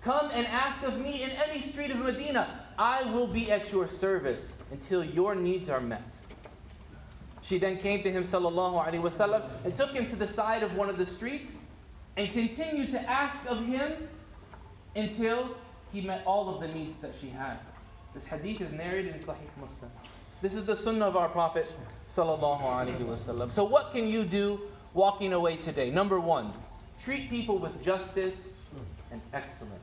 Come 0.02 0.31
and 0.33 0.46
ask 0.46 0.83
of 0.85 0.98
me 1.00 1.22
in 1.22 1.31
any 1.31 1.61
street 1.61 1.90
of 1.90 1.98
Medina. 1.98 2.64
I 2.78 3.02
will 3.02 3.26
be 3.26 3.50
at 3.50 3.72
your 3.72 3.88
service 3.88 4.57
until 4.70 5.04
your 5.04 5.35
needs 5.35 5.68
are 5.68 5.81
met. 5.81 6.14
She 7.42 7.59
then 7.59 7.78
came 7.78 8.02
to 8.02 8.11
him 8.11 8.22
sallallahu 8.22 8.85
alaihi 8.85 9.02
wasallam 9.02 9.42
and 9.64 9.76
took 9.76 9.92
him 9.92 10.07
to 10.09 10.16
the 10.16 10.26
side 10.26 10.62
of 10.62 10.76
one 10.76 10.88
of 10.88 10.98
the 10.98 11.07
streets 11.07 11.52
and 12.17 12.32
continued 12.32 12.91
to 12.91 13.02
ask 13.10 13.45
of 13.49 13.65
him 13.65 13.93
until 14.95 15.56
he 15.91 16.02
met 16.02 16.23
all 16.26 16.54
of 16.54 16.62
the 16.62 16.67
needs 16.67 17.02
that 17.02 17.13
she 17.19 17.30
had. 17.30 17.58
This 18.13 18.28
hadith 18.28 18.62
is 18.62 18.71
narrated 18.71 19.15
in 19.15 19.21
Sahih 19.21 19.49
Muslim. 19.60 19.89
This 20.41 20.54
is 20.54 20.65
the 20.65 20.76
sunnah 20.76 21.08
of 21.08 21.15
our 21.15 21.30
Prophet. 21.30 21.65
So 22.08 22.26
what 23.63 23.91
can 23.91 24.08
you 24.08 24.23
do 24.23 24.62
walking 24.93 25.34
away 25.34 25.56
today? 25.56 25.89
Number 25.89 26.19
one, 26.19 26.54
treat 27.02 27.30
people 27.30 27.58
with 27.58 27.84
justice 27.84 28.49
and 29.12 29.21
excellence. 29.34 29.80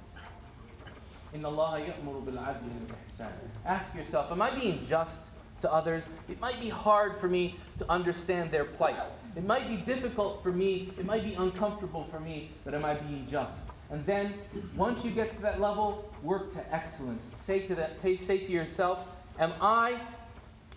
Ask 3.64 3.94
yourself, 3.94 4.30
am 4.30 4.42
I 4.42 4.50
being 4.50 4.84
just 4.84 5.22
to 5.60 5.72
others? 5.72 6.06
It 6.28 6.40
might 6.40 6.60
be 6.60 6.68
hard 6.68 7.16
for 7.16 7.28
me 7.28 7.56
to 7.78 7.90
understand 7.90 8.50
their 8.50 8.64
plight. 8.64 9.06
It 9.36 9.44
might 9.44 9.68
be 9.68 9.76
difficult 9.76 10.42
for 10.42 10.52
me, 10.52 10.92
it 10.98 11.04
might 11.04 11.24
be 11.24 11.34
uncomfortable 11.34 12.06
for 12.10 12.20
me, 12.20 12.50
but 12.64 12.74
am 12.74 12.84
I 12.84 12.94
being 12.94 13.26
just? 13.30 13.64
And 13.90 14.04
then, 14.06 14.34
once 14.76 15.04
you 15.04 15.10
get 15.10 15.34
to 15.36 15.42
that 15.42 15.60
level, 15.60 16.12
work 16.22 16.52
to 16.52 16.74
excellence. 16.74 17.28
Say 17.36 17.60
to, 17.66 17.74
that, 17.76 18.00
say 18.00 18.38
to 18.38 18.52
yourself, 18.52 19.00
am 19.38 19.52
I 19.60 20.00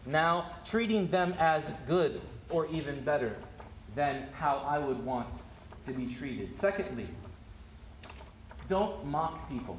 now 0.06 0.52
treating 0.66 1.08
them 1.08 1.36
as 1.40 1.74
good 1.88 2.22
or 2.50 2.68
even 2.68 3.04
better 3.04 3.36
than 3.96 4.28
how 4.34 4.64
I 4.68 4.80
would 4.80 5.04
want 5.06 5.28
to 5.86 5.94
be 5.94 6.08
treated? 6.08 6.60
Secondly, 6.60 7.08
don't 8.70 9.06
mock 9.06 9.50
people. 9.50 9.78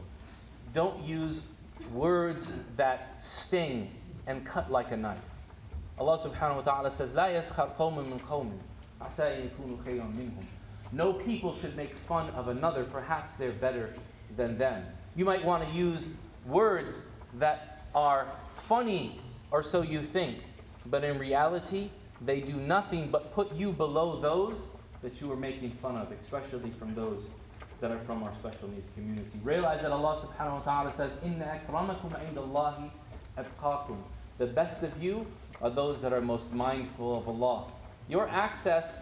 Don't 0.72 1.02
use 1.02 1.44
words 1.92 2.52
that 2.76 3.18
sting 3.22 3.90
and 4.27 4.45
cut 4.45 4.71
like 4.71 4.91
a 4.91 4.97
knife. 4.97 5.19
Allah 5.97 6.17
subhanahu 6.17 6.57
wa 6.57 6.61
ta'ala 6.61 6.91
says, 6.91 7.13
لا 7.13 7.27
يسخر 7.27 7.75
قوم 7.77 7.97
من 7.97 8.19
قوم 8.27 8.57
عسى 9.01 9.23
أن 9.23 9.49
يكونوا 9.49 9.83
خيرا 9.83 10.13
منهم. 10.15 10.45
No 10.91 11.13
people 11.13 11.55
should 11.55 11.75
make 11.75 11.95
fun 11.97 12.29
of 12.31 12.47
another, 12.47 12.83
perhaps 12.83 13.31
they're 13.33 13.51
better 13.51 13.93
than 14.35 14.57
them. 14.57 14.85
You 15.15 15.25
might 15.25 15.43
want 15.43 15.67
to 15.67 15.75
use 15.75 16.09
words 16.45 17.05
that 17.35 17.83
are 17.93 18.27
funny, 18.57 19.19
or 19.51 19.61
so 19.61 19.81
you 19.81 20.01
think, 20.01 20.37
but 20.85 21.03
in 21.03 21.19
reality, 21.19 21.89
they 22.21 22.41
do 22.41 22.53
nothing 22.53 23.09
but 23.11 23.33
put 23.33 23.53
you 23.53 23.71
below 23.71 24.19
those 24.19 24.61
that 25.01 25.21
you 25.21 25.31
are 25.31 25.37
making 25.37 25.71
fun 25.81 25.95
of, 25.95 26.11
especially 26.11 26.71
from 26.71 26.93
those 26.95 27.25
that 27.81 27.91
are 27.91 27.99
from 27.99 28.23
our 28.23 28.33
special 28.35 28.67
needs 28.69 28.87
community. 28.93 29.39
Realize 29.43 29.81
that 29.81 29.91
Allah 29.91 30.17
subhanahu 30.17 30.53
wa 30.53 30.59
ta'ala 30.59 30.93
says, 30.93 31.11
Inna 31.23 31.59
akramakum 31.59 32.11
indallahi 32.33 32.89
atqakum. 33.37 33.97
The 34.38 34.46
best 34.46 34.82
of 34.82 35.02
you 35.02 35.26
are 35.62 35.70
those 35.70 36.00
that 36.00 36.12
are 36.12 36.20
most 36.20 36.52
mindful 36.52 37.18
of 37.18 37.28
Allah. 37.28 37.64
Your 38.08 38.28
access 38.28 38.98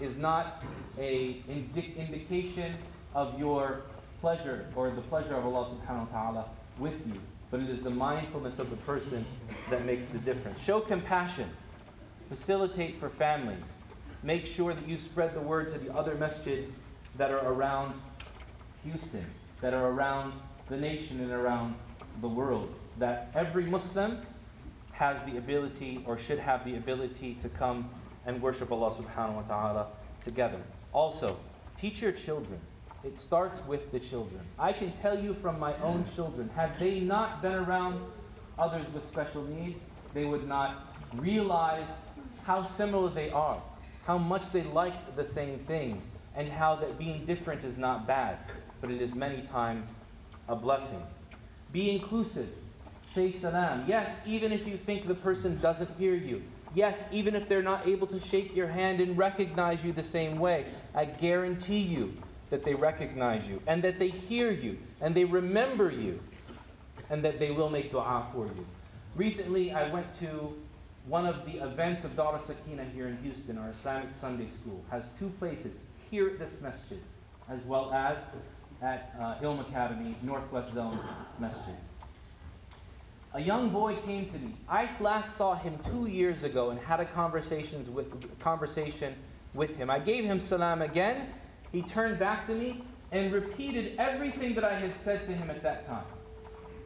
is 0.00 0.16
not 0.16 0.62
a 0.98 1.42
indi- 1.48 1.94
indication 1.96 2.74
of 3.14 3.38
your 3.38 3.82
pleasure 4.20 4.66
or 4.76 4.90
the 4.90 5.00
pleasure 5.02 5.34
of 5.34 5.46
Allah 5.46 5.66
subhanahu 5.66 6.12
wa 6.12 6.22
ta'ala 6.22 6.44
with 6.78 7.06
you, 7.06 7.20
but 7.50 7.60
it 7.60 7.70
is 7.70 7.82
the 7.82 7.90
mindfulness 7.90 8.58
of 8.58 8.70
the 8.70 8.76
person 8.78 9.24
that 9.70 9.84
makes 9.86 10.06
the 10.06 10.18
difference. 10.18 10.60
Show 10.62 10.80
compassion, 10.80 11.48
facilitate 12.28 12.98
for 12.98 13.08
families, 13.08 13.72
make 14.22 14.46
sure 14.46 14.74
that 14.74 14.86
you 14.88 14.98
spread 14.98 15.34
the 15.34 15.40
word 15.40 15.68
to 15.70 15.78
the 15.78 15.94
other 15.94 16.14
masjids 16.14 16.70
that 17.16 17.30
are 17.30 17.46
around 17.46 17.94
Houston, 18.84 19.24
that 19.60 19.72
are 19.72 19.86
around 19.86 20.32
the 20.68 20.76
nation 20.76 21.20
and 21.20 21.30
around 21.30 21.74
the 22.20 22.28
world, 22.28 22.74
that 22.98 23.30
every 23.34 23.64
Muslim 23.64 24.20
has 24.94 25.20
the 25.24 25.36
ability 25.38 26.02
or 26.06 26.16
should 26.16 26.38
have 26.38 26.64
the 26.64 26.76
ability 26.76 27.34
to 27.42 27.48
come 27.48 27.90
and 28.26 28.40
worship 28.40 28.70
Allah 28.70 28.90
subhanahu 28.92 29.34
wa 29.34 29.42
ta'ala 29.42 29.86
together. 30.22 30.60
Also, 30.92 31.36
teach 31.76 32.00
your 32.00 32.12
children. 32.12 32.60
It 33.02 33.18
starts 33.18 33.60
with 33.66 33.90
the 33.90 33.98
children. 33.98 34.40
I 34.58 34.72
can 34.72 34.92
tell 34.92 35.18
you 35.18 35.34
from 35.34 35.58
my 35.58 35.76
own 35.78 36.04
children, 36.14 36.48
had 36.54 36.78
they 36.78 37.00
not 37.00 37.42
been 37.42 37.54
around 37.54 38.00
others 38.58 38.86
with 38.94 39.06
special 39.08 39.44
needs, 39.44 39.82
they 40.14 40.24
would 40.24 40.48
not 40.48 40.86
realize 41.16 41.88
how 42.44 42.62
similar 42.62 43.10
they 43.10 43.30
are, 43.30 43.60
how 44.06 44.16
much 44.16 44.52
they 44.52 44.62
like 44.62 45.16
the 45.16 45.24
same 45.24 45.58
things, 45.58 46.08
and 46.36 46.48
how 46.48 46.76
that 46.76 46.98
being 46.98 47.24
different 47.24 47.64
is 47.64 47.76
not 47.76 48.06
bad, 48.06 48.38
but 48.80 48.90
it 48.90 49.02
is 49.02 49.14
many 49.14 49.42
times 49.42 49.92
a 50.48 50.54
blessing. 50.54 51.02
Be 51.72 51.90
inclusive. 51.90 52.48
Say 53.06 53.32
salam. 53.32 53.84
Yes, 53.86 54.20
even 54.26 54.52
if 54.52 54.66
you 54.66 54.76
think 54.76 55.06
the 55.06 55.14
person 55.14 55.58
doesn't 55.60 55.90
hear 55.98 56.14
you. 56.14 56.42
Yes, 56.74 57.06
even 57.12 57.36
if 57.36 57.48
they're 57.48 57.62
not 57.62 57.86
able 57.86 58.06
to 58.08 58.18
shake 58.18 58.56
your 58.56 58.66
hand 58.66 59.00
and 59.00 59.16
recognize 59.16 59.84
you 59.84 59.92
the 59.92 60.02
same 60.02 60.38
way. 60.38 60.66
I 60.94 61.04
guarantee 61.04 61.78
you 61.78 62.14
that 62.50 62.64
they 62.64 62.74
recognize 62.74 63.46
you 63.46 63.62
and 63.66 63.82
that 63.84 63.98
they 63.98 64.08
hear 64.08 64.50
you 64.50 64.78
and 65.00 65.14
they 65.14 65.24
remember 65.24 65.90
you 65.90 66.20
and 67.10 67.24
that 67.24 67.38
they 67.38 67.50
will 67.50 67.70
make 67.70 67.90
dua 67.90 68.26
for 68.32 68.46
you. 68.46 68.66
Recently, 69.14 69.72
I 69.72 69.88
went 69.90 70.12
to 70.14 70.56
one 71.06 71.26
of 71.26 71.44
the 71.44 71.64
events 71.64 72.04
of 72.04 72.16
Dar 72.16 72.40
Sakina 72.40 72.84
here 72.94 73.08
in 73.08 73.16
Houston, 73.18 73.58
our 73.58 73.70
Islamic 73.70 74.14
Sunday 74.14 74.48
school, 74.48 74.82
has 74.90 75.10
two 75.18 75.28
places 75.38 75.76
here 76.10 76.28
at 76.28 76.38
this 76.38 76.60
masjid, 76.60 77.00
as 77.48 77.62
well 77.64 77.92
as 77.92 78.18
at 78.82 79.14
uh, 79.20 79.36
Ilm 79.42 79.60
Academy, 79.60 80.16
Northwest 80.22 80.74
Zone 80.74 80.98
Masjid. 81.38 81.74
A 83.34 83.40
young 83.40 83.70
boy 83.70 83.96
came 84.06 84.26
to 84.26 84.38
me. 84.38 84.54
I 84.68 84.88
last 85.00 85.36
saw 85.36 85.56
him 85.56 85.76
two 85.90 86.06
years 86.06 86.44
ago 86.44 86.70
and 86.70 86.78
had 86.78 87.00
a 87.00 87.04
conversation 87.04 87.84
with, 87.92 88.38
conversation 88.38 89.16
with 89.54 89.74
him. 89.74 89.90
I 89.90 89.98
gave 89.98 90.24
him 90.24 90.38
salam 90.38 90.82
again. 90.82 91.26
He 91.72 91.82
turned 91.82 92.20
back 92.20 92.46
to 92.46 92.54
me 92.54 92.84
and 93.10 93.32
repeated 93.32 93.96
everything 93.98 94.54
that 94.54 94.62
I 94.62 94.74
had 94.74 94.96
said 94.98 95.26
to 95.26 95.34
him 95.34 95.50
at 95.50 95.64
that 95.64 95.84
time, 95.84 96.04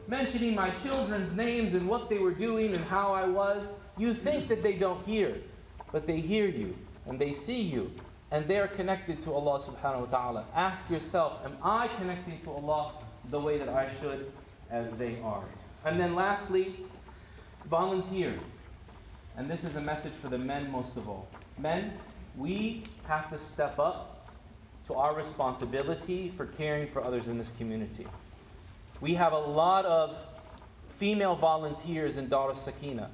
mentioning 0.07 0.55
my 0.55 0.71
children's 0.71 1.35
names 1.35 1.75
and 1.75 1.87
what 1.87 2.09
they 2.09 2.17
were 2.17 2.33
doing 2.33 2.73
and 2.73 2.83
how 2.85 3.13
I 3.13 3.27
was. 3.27 3.71
You 3.99 4.15
think 4.15 4.47
that 4.47 4.63
they 4.63 4.73
don't 4.73 5.05
hear, 5.05 5.37
but 5.91 6.07
they 6.07 6.19
hear 6.19 6.47
you 6.47 6.75
and 7.05 7.19
they 7.19 7.31
see 7.31 7.61
you 7.61 7.91
and 8.31 8.47
they 8.47 8.57
are 8.57 8.67
connected 8.67 9.21
to 9.21 9.33
Allah 9.33 9.59
subhanahu 9.59 10.07
wa 10.09 10.17
ta'ala. 10.17 10.45
Ask 10.55 10.89
yourself, 10.89 11.45
am 11.45 11.57
I 11.61 11.89
connecting 11.89 12.39
to 12.41 12.51
Allah 12.51 12.93
the 13.29 13.39
way 13.39 13.59
that 13.59 13.69
I 13.69 13.91
should 14.01 14.31
as 14.71 14.89
they 14.93 15.19
are? 15.23 15.43
And 15.85 15.99
then 15.99 16.15
lastly, 16.15 16.75
volunteer. 17.69 18.37
And 19.37 19.49
this 19.49 19.63
is 19.63 19.75
a 19.75 19.81
message 19.81 20.13
for 20.21 20.27
the 20.27 20.37
men 20.37 20.71
most 20.71 20.97
of 20.97 21.07
all. 21.07 21.27
Men, 21.57 21.93
we 22.37 22.83
have 23.07 23.29
to 23.29 23.39
step 23.39 23.79
up 23.79 24.29
to 24.87 24.95
our 24.95 25.15
responsibility 25.15 26.33
for 26.35 26.45
caring 26.45 26.87
for 26.87 27.03
others 27.03 27.27
in 27.27 27.37
this 27.37 27.51
community. 27.51 28.07
We 29.01 29.13
have 29.13 29.33
a 29.33 29.39
lot 29.39 29.85
of 29.85 30.17
female 30.97 31.35
volunteers 31.35 32.17
in 32.17 32.27
Dar 32.27 32.51
es 32.51 32.61
Sakina 32.61 33.09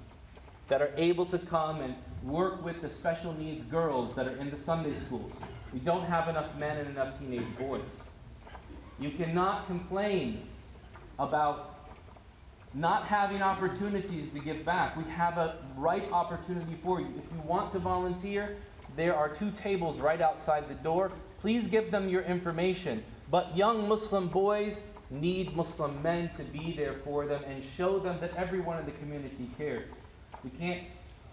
that 0.67 0.81
are 0.81 0.91
able 0.97 1.25
to 1.27 1.37
come 1.37 1.81
and 1.81 1.95
work 2.23 2.63
with 2.63 2.81
the 2.81 2.89
special 2.89 3.33
needs 3.33 3.65
girls 3.65 4.15
that 4.15 4.27
are 4.27 4.35
in 4.37 4.49
the 4.49 4.57
Sunday 4.57 4.95
schools. 4.95 5.31
We 5.71 5.79
don't 5.79 6.05
have 6.05 6.27
enough 6.27 6.55
men 6.57 6.77
and 6.77 6.89
enough 6.89 7.19
teenage 7.19 7.45
boys. 7.59 7.81
You 8.99 9.11
cannot 9.11 9.67
complain 9.67 10.47
about 11.19 11.74
not 12.75 13.05
having 13.05 13.41
opportunities 13.41 14.29
to 14.33 14.39
give 14.39 14.65
back. 14.65 14.97
We 14.97 15.09
have 15.11 15.37
a 15.37 15.57
right 15.77 16.11
opportunity 16.11 16.77
for 16.83 16.99
you. 16.99 17.07
If 17.17 17.23
you 17.31 17.41
want 17.45 17.71
to 17.71 17.79
volunteer, 17.79 18.57
there 18.97 19.15
are 19.15 19.29
two 19.29 19.49
tables 19.51 19.99
right 19.99 20.21
outside 20.21 20.67
the 20.67 20.75
door. 20.75 21.11
Please 21.39 21.67
give 21.67 21.89
them 21.89 22.09
your 22.09 22.23
information. 22.23 23.03
But 23.31 23.55
young 23.55 23.87
Muslim 23.87 24.27
boys 24.27 24.83
need 25.09 25.55
Muslim 25.55 26.01
men 26.01 26.29
to 26.35 26.43
be 26.43 26.73
there 26.73 26.95
for 27.05 27.25
them 27.25 27.43
and 27.47 27.63
show 27.63 27.97
them 27.97 28.19
that 28.19 28.35
everyone 28.35 28.77
in 28.79 28.85
the 28.85 28.91
community 28.93 29.49
cares. 29.57 29.89
We 30.43 30.49
can't 30.49 30.83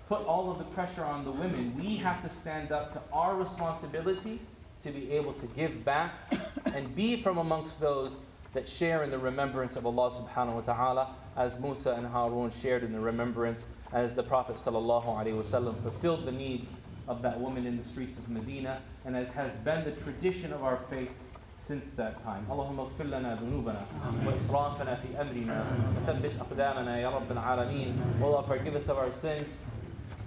put 0.08 0.24
all 0.26 0.50
of 0.50 0.58
the 0.58 0.64
pressure 0.64 1.04
on 1.04 1.24
the 1.24 1.32
women. 1.32 1.74
We 1.76 1.96
have 1.96 2.22
to 2.22 2.34
stand 2.34 2.70
up 2.70 2.92
to 2.92 3.02
our 3.12 3.34
responsibility 3.34 4.40
to 4.82 4.90
be 4.90 5.10
able 5.12 5.32
to 5.34 5.46
give 5.46 5.84
back 5.84 6.12
and 6.66 6.94
be 6.94 7.20
from 7.20 7.38
amongst 7.38 7.80
those 7.80 8.18
that 8.52 8.68
share 8.68 9.02
in 9.02 9.10
the 9.10 9.18
remembrance 9.18 9.76
of 9.76 9.86
Allah 9.86 10.10
subhanahu 10.10 10.54
wa 10.54 10.60
ta'ala 10.60 11.14
as 11.35 11.59
Musa 11.59 11.93
and 11.93 12.07
Harun 12.07 12.51
shared 12.51 12.83
in 12.83 12.91
the 12.91 12.99
remembrance 12.99 13.65
as 13.93 14.15
the 14.15 14.23
Prophet 14.23 14.55
sallallahu 14.55 15.05
alaihi 15.05 15.37
wasallam 15.37 15.81
fulfilled 15.81 16.25
the 16.25 16.31
needs 16.31 16.71
of 17.07 17.21
that 17.21 17.39
woman 17.39 17.65
in 17.65 17.77
the 17.77 17.83
streets 17.83 18.17
of 18.17 18.27
Medina 18.27 18.81
and 19.05 19.15
as 19.15 19.29
has 19.31 19.55
been 19.57 19.83
the 19.85 19.91
tradition 19.91 20.51
of 20.51 20.63
our 20.63 20.79
faith 20.89 21.11
since 21.55 21.93
that 21.95 22.21
time. 22.23 22.45
اللهم 22.49 22.79
اغفر 22.79 23.03
لنا 23.03 23.35
ذنوبنا 23.35 23.81
وإسرافنا 24.25 24.95
في 25.01 25.21
أمرنا 25.21 25.65
وثبت 25.97 26.31
أقدامنا 26.39 26.99
يا 26.99 27.09
رب 27.09 27.31
العالمين. 27.31 28.21
Oh 28.21 28.25
Allah, 28.25 28.43
forgive 28.47 28.75
us 28.75 28.89
of 28.89 28.97
our 28.97 29.11
sins 29.11 29.47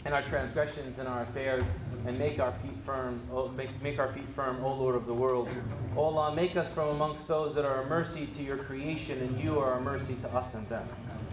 and 0.05 0.13
our 0.13 0.21
transgressions 0.21 0.99
and 0.99 1.07
our 1.07 1.23
affairs 1.23 1.65
and 2.05 2.17
make 2.17 2.39
our 2.39 2.51
feet 2.61 2.77
firm, 2.85 3.19
oh, 3.33 3.49
make, 3.49 3.69
make 3.81 3.97
our 3.97 4.13
feet 4.13 4.27
firm, 4.35 4.63
O 4.63 4.73
Lord 4.73 4.95
of 4.95 5.07
the 5.07 5.13
world. 5.13 5.49
O 5.97 6.03
Allah, 6.03 6.33
make 6.33 6.55
us 6.55 6.71
from 6.71 6.89
amongst 6.89 7.27
those 7.27 7.55
that 7.55 7.65
are 7.65 7.81
a 7.81 7.89
mercy 7.89 8.27
to 8.27 8.43
your 8.43 8.57
creation 8.57 9.19
and 9.19 9.39
you 9.43 9.59
are 9.59 9.73
a 9.73 9.81
mercy 9.81 10.15
to 10.21 10.29
us 10.29 10.53
and 10.53 10.69
them. 10.69 10.87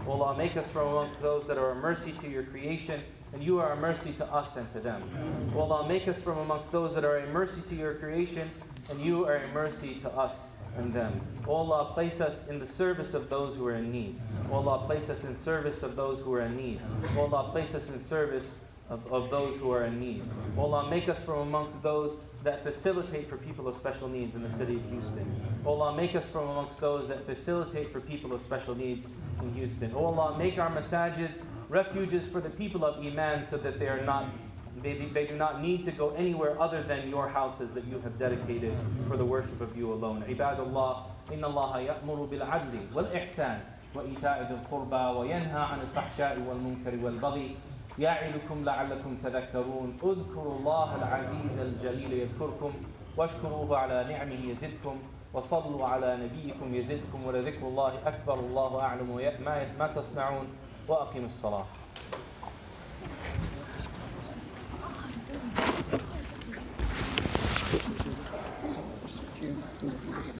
O 0.07 0.13
Allah, 0.13 0.35
make 0.35 0.57
us 0.57 0.69
from 0.69 0.87
amongst 0.87 1.21
those 1.21 1.47
that 1.47 1.59
are 1.59 1.71
a 1.71 1.75
mercy 1.75 2.13
to 2.13 2.27
your 2.27 2.43
creation 2.43 3.01
and 3.31 3.43
you 3.43 3.59
are 3.59 3.73
a 3.73 3.75
mercy 3.75 4.11
to 4.13 4.25
us 4.33 4.57
and 4.57 4.71
to 4.73 4.79
them. 4.79 5.03
O 5.55 5.61
Allah, 5.61 5.87
make 5.87 6.07
us 6.07 6.19
from 6.19 6.39
amongst 6.39 6.71
those 6.71 6.95
that 6.95 7.05
are 7.05 7.17
a 7.17 7.27
mercy 7.27 7.61
to 7.69 7.75
your 7.75 7.93
creation 7.93 8.49
and 8.89 8.99
you 8.99 9.25
are 9.25 9.37
a 9.37 9.47
mercy 9.49 9.95
to 10.01 10.09
us 10.09 10.39
and 10.77 10.91
them. 10.93 11.21
O 11.47 11.55
Allah, 11.55 11.93
place 11.93 12.21
us 12.21 12.47
in 12.47 12.59
the 12.59 12.67
service 12.67 13.13
of 13.13 13.29
those 13.29 13.55
who 13.55 13.67
are 13.67 13.75
in 13.75 13.91
need. 13.91 14.19
O 14.51 14.55
Allah, 14.55 14.85
place 14.85 15.09
us 15.09 15.23
in 15.23 15.35
service 15.35 15.83
of 15.83 15.95
those 15.95 16.21
who 16.21 16.33
are 16.33 16.41
in 16.41 16.55
need. 16.55 16.79
O 17.17 17.21
Allah, 17.21 17.51
place 17.51 17.75
us 17.75 17.89
in 17.89 17.99
service 17.99 18.53
of, 18.89 19.05
of 19.11 19.29
those 19.29 19.57
who 19.57 19.71
are 19.71 19.85
in 19.85 19.99
need. 19.99 20.23
O 20.57 20.61
Allah, 20.61 20.89
make 20.89 21.09
us 21.09 21.21
from 21.21 21.39
amongst 21.39 21.81
those 21.81 22.17
that 22.43 22.63
facilitate 22.63 23.29
for 23.29 23.37
people 23.37 23.67
of 23.67 23.75
special 23.75 24.09
needs 24.09 24.35
in 24.35 24.43
the 24.43 24.49
city 24.49 24.75
of 24.75 24.89
Houston. 24.89 25.41
O 25.65 25.79
Allah, 25.79 25.95
make 25.95 26.15
us 26.15 26.29
from 26.29 26.49
amongst 26.49 26.79
those 26.79 27.07
that 27.07 27.25
facilitate 27.25 27.91
for 27.91 28.01
people 28.01 28.33
of 28.33 28.41
special 28.41 28.75
needs 28.75 29.05
in 29.41 29.53
Houston. 29.53 29.93
O 29.95 30.05
Allah, 30.05 30.37
make 30.37 30.57
our 30.57 30.69
masajids 30.69 31.41
refuges 31.69 32.27
for 32.27 32.41
the 32.41 32.49
people 32.49 32.83
of 32.83 33.03
Iman 33.03 33.45
so 33.45 33.57
that 33.57 33.79
they 33.79 33.87
are 33.87 34.03
not 34.03 34.27
they, 34.83 34.93
they 35.13 35.25
do 35.25 35.35
not 35.35 35.61
need 35.61 35.85
to 35.85 35.91
go 35.91 36.11
anywhere 36.11 36.59
other 36.61 36.83
than 36.83 37.09
your 37.09 37.27
houses 37.27 37.73
that 37.73 37.85
you 37.85 37.99
have 37.99 38.19
dedicated 38.19 38.77
for 39.07 39.17
the 39.17 39.25
worship 39.25 39.59
of 39.61 39.75
you 39.77 39.93
alone. 39.93 40.23
عباد 40.27 40.59
الله 40.59 41.05
إن 41.33 41.45
الله 41.45 41.79
يأمر 41.79 42.15
بالعدل 42.31 42.79
والإحسان 42.93 43.59
وإيتاء 43.95 44.47
ذي 44.49 44.53
القربى 44.53 45.19
وينهى 45.19 45.61
عن 45.61 45.79
الفحشاء 45.81 46.39
والمنكر 46.39 47.05
والبغي 47.05 47.55
يعظكم 47.99 48.65
لعلكم 48.65 49.17
تذكرون 49.23 49.97
اذكروا 50.03 50.55
الله 50.59 50.95
العزيز 50.95 51.59
الجليل 51.59 52.13
يذكركم 52.13 52.71
واشكروه 53.17 53.77
على 53.77 54.03
نعمه 54.09 54.51
يزدكم 54.51 54.95
وصلوا 55.33 55.87
على 55.87 56.17
نبيكم 56.17 56.75
يزدكم 56.75 57.25
ولذكر 57.25 57.67
الله 57.67 57.93
أكبر 58.05 58.39
الله 58.39 58.81
أعلم 58.81 59.33
ما 59.79 59.87
تصنعون 59.87 60.47
وأقم 60.87 61.25
الصلاة 61.25 61.65